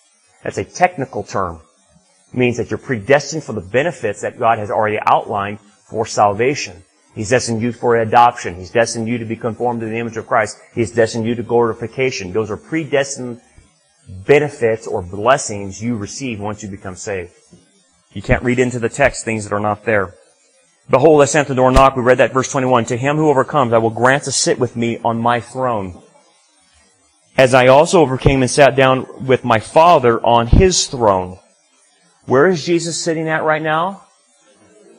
That's 0.43 0.57
a 0.57 0.63
technical 0.63 1.21
term. 1.21 1.61
It 2.33 2.37
means 2.37 2.57
that 2.57 2.71
you're 2.71 2.79
predestined 2.79 3.43
for 3.43 3.53
the 3.53 3.61
benefits 3.61 4.21
that 4.21 4.39
God 4.39 4.57
has 4.57 4.71
already 4.71 4.97
outlined 5.05 5.59
for 5.59 6.07
salvation. 6.07 6.83
He's 7.13 7.29
destined 7.29 7.61
you 7.61 7.73
for 7.73 7.97
adoption. 7.97 8.55
He's 8.55 8.71
destined 8.71 9.07
you 9.07 9.19
to 9.19 9.25
be 9.25 9.35
conformed 9.35 9.81
to 9.81 9.85
the 9.85 9.97
image 9.97 10.17
of 10.17 10.25
Christ. 10.25 10.57
He's 10.73 10.91
destined 10.91 11.27
you 11.27 11.35
to 11.35 11.43
glorification. 11.43 12.33
Those 12.33 12.49
are 12.49 12.57
predestined 12.57 13.39
benefits 14.25 14.87
or 14.87 15.03
blessings 15.03 15.83
you 15.83 15.95
receive 15.95 16.39
once 16.39 16.63
you 16.63 16.69
become 16.69 16.95
saved. 16.95 17.33
You 18.13 18.21
can't 18.21 18.43
read 18.43 18.57
into 18.57 18.79
the 18.79 18.89
text 18.89 19.25
things 19.25 19.43
that 19.43 19.53
are 19.53 19.59
not 19.59 19.83
there. 19.83 20.15
Behold, 20.89 21.21
I 21.21 21.25
stand 21.25 21.45
at 21.45 21.47
the 21.49 21.55
door 21.55 21.67
and 21.67 21.75
knock. 21.75 21.95
We 21.95 22.03
read 22.03 22.17
that 22.17 22.33
verse 22.33 22.51
21. 22.51 22.85
To 22.85 22.97
him 22.97 23.15
who 23.15 23.29
overcomes, 23.29 23.73
I 23.73 23.77
will 23.77 23.89
grant 23.89 24.23
to 24.23 24.31
sit 24.31 24.59
with 24.59 24.75
me 24.75 24.99
on 25.03 25.21
my 25.21 25.39
throne. 25.39 26.01
As 27.37 27.53
I 27.53 27.67
also 27.67 28.01
overcame 28.01 28.41
and 28.41 28.51
sat 28.51 28.75
down 28.75 29.25
with 29.25 29.45
my 29.45 29.59
Father 29.59 30.19
on 30.25 30.47
his 30.47 30.87
throne. 30.87 31.39
Where 32.25 32.47
is 32.47 32.65
Jesus 32.65 33.01
sitting 33.01 33.29
at 33.29 33.43
right 33.43 33.61
now? 33.61 34.03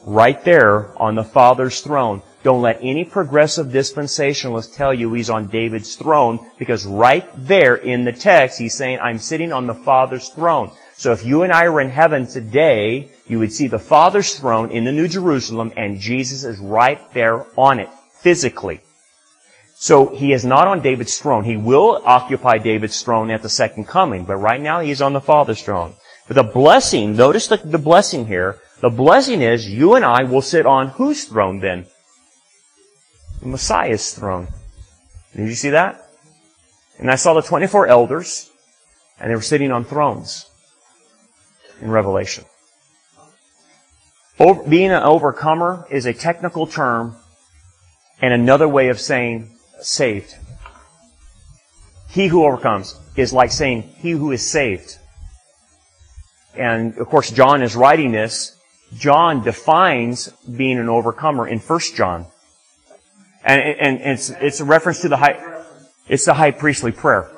Right 0.05 0.42
there 0.45 0.99
on 1.01 1.14
the 1.14 1.25
Father's 1.25 1.81
throne. 1.81 2.23
Don't 2.42 2.62
let 2.62 2.79
any 2.83 3.05
progressive 3.05 3.68
dispensationalist 3.68 4.75
tell 4.75 4.92
you 4.92 5.12
he's 5.12 5.31
on 5.31 5.47
David's 5.47 5.95
throne 5.95 6.45
because 6.59 6.85
right 6.85 7.29
there 7.37 7.77
in 7.77 8.05
the 8.05 8.12
text 8.12 8.59
he's 8.59 8.75
saying, 8.75 8.99
I'm 9.01 9.18
sitting 9.18 9.53
on 9.53 9.66
the 9.66 9.75
Father's 9.75 10.29
throne. 10.31 10.73
So 11.03 11.11
if 11.11 11.27
you 11.27 11.43
and 11.43 11.53
I 11.53 11.69
were 11.69 11.81
in 11.81 11.91
heaven 11.91 12.29
today, 12.29 13.09
you 13.27 13.41
would 13.41 13.53
see 13.53 13.67
the 13.67 13.81
Father's 13.81 14.38
throne 14.38 14.71
in 14.71 14.85
the 14.85 14.93
New 14.93 15.09
Jerusalem 15.09 15.73
and 15.77 15.99
Jesus 15.99 16.45
is 16.45 16.61
right 16.61 17.01
there 17.12 17.45
on 17.59 17.81
it, 17.81 17.88
physically. 18.21 18.83
So 19.75 20.15
he 20.15 20.33
is 20.33 20.45
not 20.45 20.69
on 20.69 20.81
David's 20.81 21.19
throne. 21.19 21.43
He 21.43 21.57
will 21.57 22.01
occupy 22.05 22.59
David's 22.59 23.03
throne 23.03 23.33
at 23.33 23.43
the 23.43 23.49
second 23.49 23.88
coming, 23.88 24.25
but 24.25 24.37
right 24.37 24.61
now 24.61 24.79
he 24.79 24.93
is 24.93 25.03
on 25.03 25.12
the 25.12 25.21
Father's 25.21 25.61
throne. 25.61 25.95
But 26.29 26.37
the 26.37 26.45
blessing, 26.45 27.17
notice 27.17 27.49
the, 27.49 27.57
the 27.57 27.79
blessing 27.79 28.29
here. 28.29 28.61
The 28.81 28.88
blessing 28.88 29.43
is 29.43 29.69
you 29.69 29.97
and 29.97 30.05
I 30.05 30.23
will 30.23 30.41
sit 30.41 30.67
on 30.67 30.91
whose 30.91 31.25
throne 31.25 31.59
then? 31.59 31.87
The 33.41 33.49
Messiah's 33.49 34.15
throne. 34.15 34.47
Did 35.35 35.49
you 35.49 35.57
see 35.57 35.71
that? 35.71 36.01
And 37.01 37.11
I 37.11 37.17
saw 37.17 37.35
the 37.35 37.43
24 37.43 37.88
elders, 37.88 38.53
and 39.19 39.29
they 39.29 39.35
were 39.35 39.43
sitting 39.43 39.73
on 39.73 39.85
thrones 39.85 40.47
in 41.83 41.90
Revelation. 41.90 42.45
Over, 44.38 44.62
being 44.68 44.90
an 44.90 45.03
overcomer 45.03 45.87
is 45.90 46.07
a 46.07 46.12
technical 46.12 46.66
term 46.66 47.16
and 48.21 48.33
another 48.33 48.68
way 48.68 48.88
of 48.88 49.01
saying 49.01 49.51
saved. 49.81 50.35
He 52.09 52.29
who 52.29 52.45
overcomes 52.45 52.99
is 53.16 53.33
like 53.33 53.51
saying 53.51 53.83
he 53.83 54.11
who 54.11 54.33
is 54.33 54.49
saved. 54.49 54.99
And 56.55 56.97
of 56.99 57.07
course, 57.09 57.31
John 57.31 57.62
is 57.62 57.75
writing 57.75 58.12
this. 58.12 58.57
John 58.95 59.42
defines 59.42 60.29
being 60.29 60.79
an 60.79 60.88
overcomer 60.88 61.49
in 61.49 61.59
1 61.59 61.81
John. 61.97 62.27
And, 63.45 63.61
and, 63.61 64.01
it's, 64.01 64.31
it's 64.31 64.61
a 64.61 64.64
reference 64.64 65.01
to 65.01 65.09
the 65.09 65.16
high, 65.16 65.64
it's 66.09 66.27
the 66.27 66.35
high 66.35 66.51
priestly 66.53 66.92
prayer. 66.92 67.31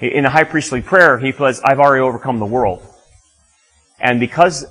In 0.00 0.24
the 0.24 0.30
high 0.30 0.44
priestly 0.44 0.80
prayer, 0.80 1.18
he 1.18 1.32
says, 1.32 1.60
I've 1.64 1.78
already 1.78 2.02
overcome 2.02 2.38
the 2.38 2.46
world. 2.46 2.82
And 4.02 4.18
because, 4.18 4.66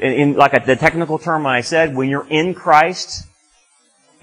in 0.00 0.34
like 0.34 0.66
the 0.66 0.74
technical 0.74 1.18
term 1.18 1.46
I 1.46 1.60
said, 1.60 1.94
when 1.94 2.08
you're 2.08 2.26
in 2.28 2.54
Christ, 2.54 3.24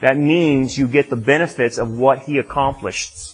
that 0.02 0.18
means 0.18 0.78
you 0.78 0.90
get 0.90 1.10
the 1.10 1.16
benefits 1.16 1.78
of 1.78 1.98
what 1.98 2.20
He 2.20 2.38
accomplished. 2.38 3.34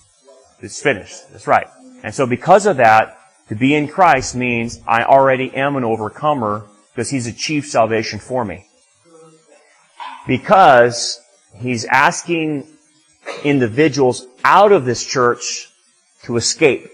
It's 0.62 0.80
finished. 0.80 1.32
That's 1.32 1.48
right. 1.48 1.66
And 2.04 2.14
so 2.14 2.28
because 2.28 2.68
of 2.68 2.78
that, 2.78 3.18
to 3.50 3.56
be 3.56 3.74
in 3.74 3.88
Christ 3.88 4.36
means 4.36 4.80
I 4.88 5.04
already 5.04 5.52
am 5.56 5.76
an 5.76 5.84
overcomer 5.84 6.68
because 6.94 7.10
He's 7.10 7.26
achieved 7.26 7.68
salvation 7.68 8.20
for 8.20 8.46
me. 8.46 8.68
Because 10.28 11.20
He's 11.56 11.84
asking 11.86 12.68
individuals 13.44 14.28
out 14.46 14.72
of 14.72 14.86
this 14.86 15.04
church 15.04 15.68
to 16.24 16.38
escape. 16.38 16.90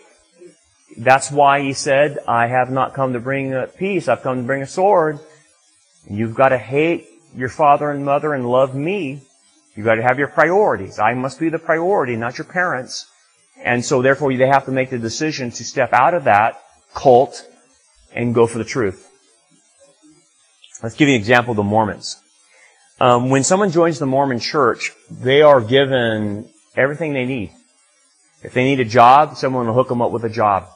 That's 0.97 1.31
why 1.31 1.61
he 1.61 1.73
said, 1.73 2.17
I 2.27 2.47
have 2.47 2.71
not 2.71 2.95
come 2.95 3.13
to 3.13 3.19
bring 3.19 3.53
peace, 3.77 4.07
I've 4.07 4.23
come 4.23 4.37
to 4.37 4.43
bring 4.43 4.63
a 4.63 4.67
sword. 4.67 5.19
You've 6.09 6.33
got 6.33 6.49
to 6.49 6.57
hate 6.57 7.05
your 7.35 7.49
father 7.49 7.91
and 7.91 8.03
mother 8.03 8.33
and 8.33 8.49
love 8.49 8.73
me. 8.73 9.21
You've 9.75 9.85
got 9.85 9.95
to 9.95 10.03
have 10.03 10.17
your 10.17 10.29
priorities. 10.29 10.97
I 10.97 11.13
must 11.13 11.39
be 11.39 11.49
the 11.49 11.59
priority, 11.59 12.15
not 12.15 12.39
your 12.39 12.45
parents. 12.45 13.05
And 13.63 13.85
so 13.85 14.01
therefore 14.01 14.35
they 14.35 14.47
have 14.47 14.65
to 14.65 14.71
make 14.71 14.89
the 14.89 14.97
decision 14.97 15.51
to 15.51 15.63
step 15.63 15.93
out 15.93 16.15
of 16.15 16.23
that 16.23 16.59
cult 16.95 17.47
and 18.15 18.33
go 18.33 18.47
for 18.47 18.57
the 18.57 18.63
truth. 18.63 19.03
Let's 20.81 20.95
give 20.95 21.09
you 21.09 21.15
an 21.15 21.19
example 21.19 21.51
of 21.51 21.57
the 21.57 21.63
Mormons. 21.63 22.19
Um, 22.99 23.29
when 23.29 23.43
someone 23.43 23.69
joins 23.71 23.99
the 23.99 24.07
Mormon 24.07 24.39
church, 24.39 24.91
they 25.11 25.43
are 25.43 25.61
given 25.61 26.49
everything 26.75 27.13
they 27.13 27.25
need. 27.25 27.51
If 28.41 28.53
they 28.53 28.63
need 28.63 28.79
a 28.79 28.85
job, 28.85 29.37
someone 29.37 29.67
will 29.67 29.73
hook 29.75 29.89
them 29.89 30.01
up 30.01 30.11
with 30.11 30.23
a 30.23 30.29
job. 30.29 30.67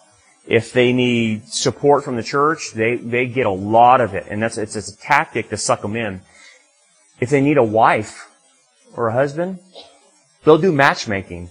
If 0.46 0.74
they 0.74 0.92
need 0.92 1.48
support 1.48 2.04
from 2.04 2.16
the 2.16 2.24
church, 2.24 2.72
they, 2.74 2.96
they 2.96 3.28
get 3.28 3.46
a 3.46 3.52
lot 3.52 4.02
of 4.02 4.16
it. 4.16 4.26
And 4.30 4.42
that's, 4.42 4.58
it's, 4.58 4.76
it's 4.76 4.90
a 4.90 4.98
tactic 4.98 5.50
to 5.50 5.58
suck 5.58 5.82
them 5.82 5.96
in. 5.96 6.22
If 7.20 7.30
they 7.30 7.42
need 7.42 7.58
a 7.58 7.64
wife 7.64 8.28
or 8.96 9.08
a 9.08 9.14
husband, 9.14 9.60
they'll 10.44 10.58
do 10.58 10.72
matchmaking. 10.72 11.50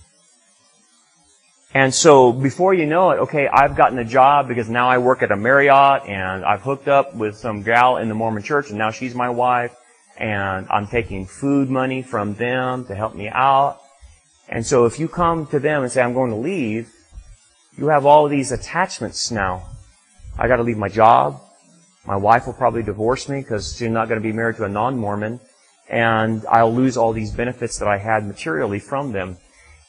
And 1.73 1.95
so 1.95 2.33
before 2.33 2.75
you 2.75 2.85
know 2.85 3.13
it, 3.13 3.19
okay, 3.21 3.47
I've 3.47 3.77
gotten 3.77 3.99
a 3.99 4.05
job 4.05 4.49
because 4.49 4.69
now 4.69 4.89
I 4.89 4.99
work 4.99 5.23
at 5.23 5.31
a 5.31 5.37
Marriott 5.37 6.03
and 6.07 6.45
I've 6.45 6.63
hooked 6.63 6.89
up 6.89 7.15
with 7.15 7.37
some 7.37 7.63
gal 7.63 7.99
in 7.99 8.09
the 8.09 8.15
Mormon 8.15 8.43
church 8.43 8.71
and 8.71 8.79
now 8.79 8.91
she's 8.91 9.15
my 9.15 9.31
wife 9.31 9.75
and 10.19 10.67
I'm 10.69 10.89
taking 10.89 11.27
food 11.27 11.71
money 11.71 12.03
from 12.03 12.35
them 12.35 12.87
to 12.87 12.95
help 12.97 13.15
me 13.15 13.29
out. 13.29 13.81
And 14.49 14.67
so 14.67 14.85
if 14.87 14.99
you 14.99 15.07
come 15.07 15.47
to 15.47 15.61
them 15.61 15.85
and 15.85 15.93
say, 15.93 16.03
I'm 16.03 16.13
going 16.13 16.31
to 16.31 16.37
leave, 16.37 16.93
you 17.81 17.87
have 17.87 18.05
all 18.05 18.29
these 18.29 18.53
attachments 18.53 19.31
now. 19.31 19.67
I 20.39 20.49
got 20.49 20.57
to 20.57 20.63
leave 20.63 20.77
my 20.77 20.91
job. 20.91 21.41
My 22.05 22.17
wife 22.17 22.47
will 22.47 22.53
probably 22.53 22.83
divorce 22.83 23.27
me 23.27 23.41
because 23.41 23.75
she's 23.75 23.89
not 23.89 24.07
going 24.07 24.21
to 24.21 24.27
be 24.27 24.35
married 24.35 24.57
to 24.57 24.65
a 24.65 24.69
non-Mormon. 24.69 25.41
And 25.89 26.45
I'll 26.47 26.73
lose 26.73 26.99
all 26.99 27.15
these 27.15 27.31
benefits 27.31 27.79
that 27.79 27.89
I 27.89 27.97
had 27.97 28.27
materially 28.27 28.81
from 28.81 29.13
them. 29.13 29.39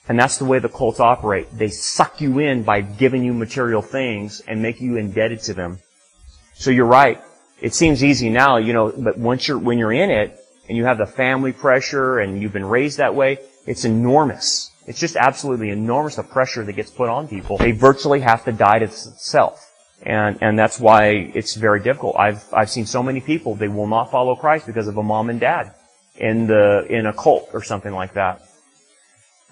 And 0.08 0.18
that's 0.18 0.38
the 0.38 0.46
way 0.46 0.60
the 0.60 0.70
cults 0.70 1.02
operate. 1.02 1.48
They 1.52 1.68
suck 1.68 2.22
you 2.22 2.40
in 2.40 2.64
by 2.64 2.80
giving 2.80 3.26
you 3.26 3.34
material 3.34 3.82
things 3.82 4.42
and 4.48 4.62
make 4.62 4.80
you 4.80 4.96
indebted 4.96 5.42
to 5.42 5.54
them. 5.54 5.80
So 6.54 6.72
you're 6.72 6.86
right. 6.86 7.22
It 7.60 7.74
seems 7.74 8.04
easy 8.04 8.30
now, 8.30 8.56
you 8.56 8.72
know, 8.72 8.94
but 8.98 9.18
once 9.18 9.50
you're, 9.50 9.60
when 9.60 9.78
you're 9.78 9.92
in 9.92 10.10
it 10.10 10.40
and 10.70 10.78
you 10.78 10.86
have 10.86 10.98
the 10.98 11.06
family 11.06 11.52
pressure 11.52 12.20
and 12.20 12.42
you've 12.42 12.54
been 12.54 12.66
raised 12.66 13.00
that 13.00 13.16
way, 13.16 13.40
it's 13.68 13.84
enormous. 13.84 14.71
It's 14.88 15.00
just 15.00 15.16
absolutely 15.16 15.70
enormous 15.70 16.16
the 16.16 16.24
pressure 16.24 16.66
that 16.66 16.74
gets 16.74 16.90
put 16.90 17.10
on 17.10 17.28
people. 17.28 17.58
They 17.58 17.72
virtually 17.72 18.22
have 18.22 18.46
to 18.46 18.52
die 18.52 18.80
to 18.80 18.88
self. 18.88 19.68
And, 20.04 20.40
and 20.42 20.58
that's 20.58 20.80
why 20.80 21.32
it's 21.36 21.54
very 21.54 21.80
difficult. 21.82 22.16
I've, 22.18 22.44
I've 22.52 22.70
seen 22.70 22.88
so 22.88 23.04
many 23.04 23.22
people, 23.22 23.54
they 23.56 23.68
will 23.68 23.88
not 23.88 24.10
follow 24.10 24.36
Christ 24.36 24.66
because 24.66 24.88
of 24.88 24.98
a 24.98 25.04
mom 25.04 25.30
and 25.30 25.40
dad 25.40 25.76
in 26.16 26.48
the, 26.48 26.86
in 26.90 27.06
a 27.06 27.14
cult 27.14 27.50
or 27.54 27.62
something 27.62 27.94
like 27.94 28.14
that. 28.14 28.42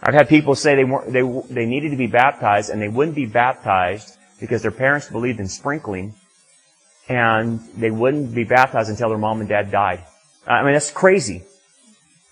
I've 0.01 0.15
had 0.15 0.29
people 0.29 0.55
say 0.55 0.75
they 0.75 0.85
weren't, 0.85 1.11
they, 1.11 1.21
they 1.53 1.65
needed 1.65 1.91
to 1.91 1.97
be 1.97 2.07
baptized 2.07 2.71
and 2.71 2.81
they 2.81 2.87
wouldn't 2.87 3.15
be 3.15 3.25
baptized 3.25 4.17
because 4.39 4.61
their 4.63 4.71
parents 4.71 5.09
believed 5.09 5.39
in 5.39 5.47
sprinkling 5.47 6.15
and 7.07 7.59
they 7.77 7.91
wouldn't 7.91 8.33
be 8.33 8.43
baptized 8.43 8.89
until 8.89 9.09
their 9.09 9.17
mom 9.17 9.41
and 9.41 9.49
dad 9.49 9.71
died. 9.71 10.03
I 10.47 10.63
mean, 10.63 10.73
that's 10.73 10.89
crazy. 10.89 11.43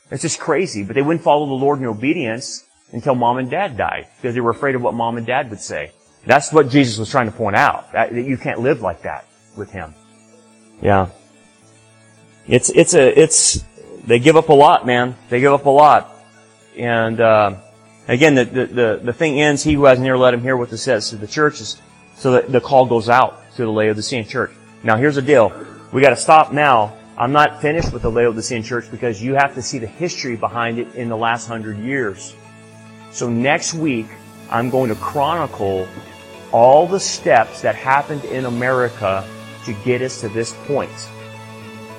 It's 0.09 0.21
just 0.21 0.39
crazy, 0.39 0.83
but 0.83 0.95
they 0.95 1.01
wouldn't 1.01 1.23
follow 1.23 1.45
the 1.45 1.53
Lord 1.53 1.79
in 1.79 1.85
obedience 1.85 2.63
until 2.91 3.15
mom 3.15 3.37
and 3.37 3.49
dad 3.49 3.77
died 3.77 4.07
because 4.17 4.33
they 4.35 4.41
were 4.41 4.51
afraid 4.51 4.75
of 4.75 4.81
what 4.81 4.93
mom 4.93 5.17
and 5.17 5.25
dad 5.25 5.49
would 5.49 5.59
say. 5.59 5.91
That's 6.25 6.51
what 6.51 6.69
Jesus 6.69 6.97
was 6.97 7.09
trying 7.09 7.27
to 7.27 7.31
point 7.35 7.55
out, 7.55 7.91
that, 7.93 8.11
that 8.11 8.23
you 8.23 8.37
can't 8.37 8.59
live 8.59 8.81
like 8.81 9.03
that 9.03 9.25
with 9.55 9.71
him. 9.71 9.93
Yeah. 10.81 11.09
It's, 12.47 12.69
it's 12.69 12.93
a, 12.93 13.19
it's, 13.19 13.63
they 14.05 14.19
give 14.19 14.35
up 14.35 14.49
a 14.49 14.53
lot, 14.53 14.85
man. 14.85 15.15
They 15.29 15.39
give 15.39 15.53
up 15.53 15.65
a 15.65 15.69
lot. 15.69 16.13
And, 16.77 17.19
uh, 17.19 17.55
again, 18.07 18.35
the, 18.35 18.45
the, 18.45 18.65
the, 18.65 19.01
the 19.05 19.13
thing 19.13 19.39
ends, 19.39 19.63
he 19.63 19.73
who 19.73 19.85
has 19.85 19.99
near 19.99 20.17
let 20.17 20.33
him 20.33 20.41
hear 20.41 20.55
what 20.55 20.69
this 20.69 20.83
says 20.83 21.09
to 21.09 21.15
the 21.15 21.27
churches, 21.27 21.81
so 22.15 22.31
that 22.31 22.51
the 22.51 22.61
call 22.61 22.85
goes 22.85 23.09
out 23.09 23.51
to 23.55 23.63
the 23.63 23.71
Laodicean 23.71 24.25
church. 24.25 24.51
Now 24.83 24.97
here's 24.97 25.15
the 25.15 25.21
deal. 25.21 25.51
We 25.91 26.01
gotta 26.01 26.15
stop 26.15 26.51
now. 26.51 26.95
I'm 27.17 27.31
not 27.31 27.61
finished 27.61 27.91
with 27.91 28.03
the 28.03 28.11
Laodicean 28.11 28.63
church 28.63 28.91
because 28.91 29.21
you 29.21 29.33
have 29.33 29.55
to 29.55 29.61
see 29.61 29.79
the 29.79 29.87
history 29.87 30.35
behind 30.35 30.77
it 30.77 30.93
in 30.95 31.09
the 31.09 31.17
last 31.17 31.47
hundred 31.47 31.79
years. 31.79 32.35
So 33.11 33.29
next 33.29 33.73
week, 33.73 34.07
I'm 34.49 34.69
going 34.69 34.89
to 34.89 34.95
chronicle 34.95 35.87
all 36.51 36.87
the 36.87 36.99
steps 36.99 37.61
that 37.61 37.75
happened 37.75 38.23
in 38.25 38.45
America 38.45 39.27
to 39.65 39.73
get 39.83 40.01
us 40.01 40.21
to 40.21 40.29
this 40.29 40.53
point. 40.65 40.91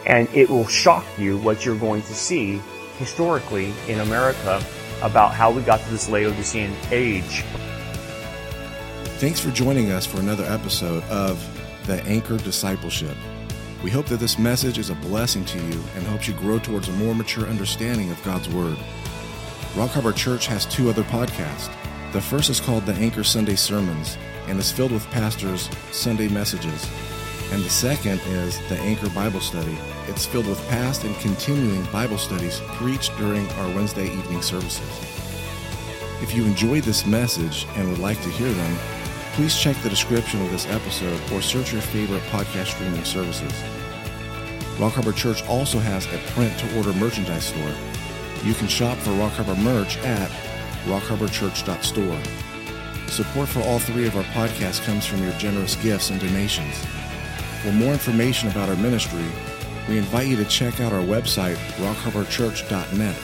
And 0.06 0.28
it 0.34 0.48
will 0.48 0.66
shock 0.66 1.04
you 1.18 1.38
what 1.38 1.64
you're 1.64 1.78
going 1.78 2.02
to 2.02 2.14
see 2.14 2.60
historically 2.98 3.72
in 3.88 4.00
America 4.00 4.62
about 5.02 5.34
how 5.34 5.50
we 5.50 5.62
got 5.62 5.80
to 5.80 5.90
this 5.90 6.08
Laodicean 6.08 6.74
age. 6.90 7.44
Thanks 9.18 9.40
for 9.40 9.50
joining 9.50 9.90
us 9.90 10.06
for 10.06 10.18
another 10.20 10.44
episode 10.44 11.02
of 11.04 11.38
The 11.86 12.02
Anchor 12.04 12.38
Discipleship. 12.38 13.16
We 13.82 13.90
hope 13.90 14.06
that 14.06 14.18
this 14.18 14.38
message 14.38 14.78
is 14.78 14.90
a 14.90 14.94
blessing 14.94 15.44
to 15.44 15.58
you 15.58 15.82
and 15.94 16.04
helps 16.06 16.26
you 16.26 16.34
grow 16.34 16.58
towards 16.58 16.88
a 16.88 16.92
more 16.92 17.14
mature 17.14 17.46
understanding 17.46 18.10
of 18.10 18.22
God's 18.24 18.48
Word. 18.48 18.78
Rock 19.76 19.90
Harbor 19.90 20.12
Church 20.12 20.46
has 20.46 20.66
two 20.66 20.88
other 20.88 21.04
podcasts. 21.04 21.70
The 22.12 22.20
first 22.20 22.50
is 22.50 22.58
called 22.58 22.86
The 22.86 22.94
Anchor 22.94 23.22
Sunday 23.22 23.54
Sermons 23.54 24.16
and 24.46 24.58
is 24.58 24.72
filled 24.72 24.92
with 24.92 25.08
pastors' 25.10 25.68
Sunday 25.92 26.26
messages. 26.28 26.88
And 27.52 27.62
the 27.62 27.70
second 27.70 28.20
is 28.26 28.58
The 28.68 28.78
Anchor 28.80 29.10
Bible 29.10 29.40
Study. 29.40 29.76
It's 30.06 30.26
filled 30.26 30.46
with 30.46 30.68
past 30.68 31.04
and 31.04 31.14
continuing 31.16 31.84
Bible 31.92 32.18
studies 32.18 32.60
preached 32.72 33.16
during 33.18 33.48
our 33.52 33.74
Wednesday 33.74 34.06
evening 34.06 34.42
services. 34.42 34.88
If 36.22 36.34
you 36.34 36.44
enjoyed 36.44 36.82
this 36.82 37.06
message 37.06 37.66
and 37.76 37.88
would 37.90 38.00
like 38.00 38.20
to 38.22 38.30
hear 38.30 38.50
them, 38.50 38.78
please 39.34 39.56
check 39.56 39.76
the 39.82 39.90
description 39.90 40.42
of 40.42 40.50
this 40.50 40.66
episode 40.66 41.20
or 41.30 41.40
search 41.42 41.72
your 41.72 41.82
favorite 41.82 42.22
podcast 42.24 42.68
streaming 42.68 43.04
services. 43.04 43.52
Rock 44.80 44.94
Harbor 44.94 45.12
Church 45.12 45.46
also 45.46 45.78
has 45.78 46.06
a 46.06 46.18
print 46.32 46.58
to 46.58 46.76
order 46.76 46.92
merchandise 46.94 47.44
store. 47.44 47.74
You 48.44 48.54
can 48.54 48.68
shop 48.68 48.98
for 48.98 49.10
Rock 49.12 49.32
Harbor 49.32 49.56
merch 49.56 49.98
at 49.98 50.30
rockharborchurch.store. 50.84 52.22
Support 53.08 53.48
for 53.48 53.60
all 53.60 53.78
three 53.78 54.06
of 54.06 54.16
our 54.16 54.22
podcasts 54.24 54.84
comes 54.84 55.06
from 55.06 55.22
your 55.22 55.32
generous 55.32 55.76
gifts 55.76 56.10
and 56.10 56.20
donations. 56.20 56.84
For 57.62 57.72
more 57.72 57.92
information 57.92 58.48
about 58.48 58.68
our 58.68 58.76
ministry, 58.76 59.24
we 59.88 59.98
invite 59.98 60.28
you 60.28 60.36
to 60.36 60.44
check 60.44 60.80
out 60.80 60.92
our 60.92 61.02
website, 61.02 61.56
rockharborchurch.net. 61.76 63.16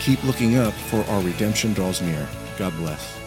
Keep 0.00 0.24
looking 0.24 0.56
up 0.56 0.72
for 0.72 1.04
our 1.04 1.22
redemption 1.22 1.72
draws 1.72 2.02
near. 2.02 2.26
God 2.58 2.74
bless. 2.76 3.21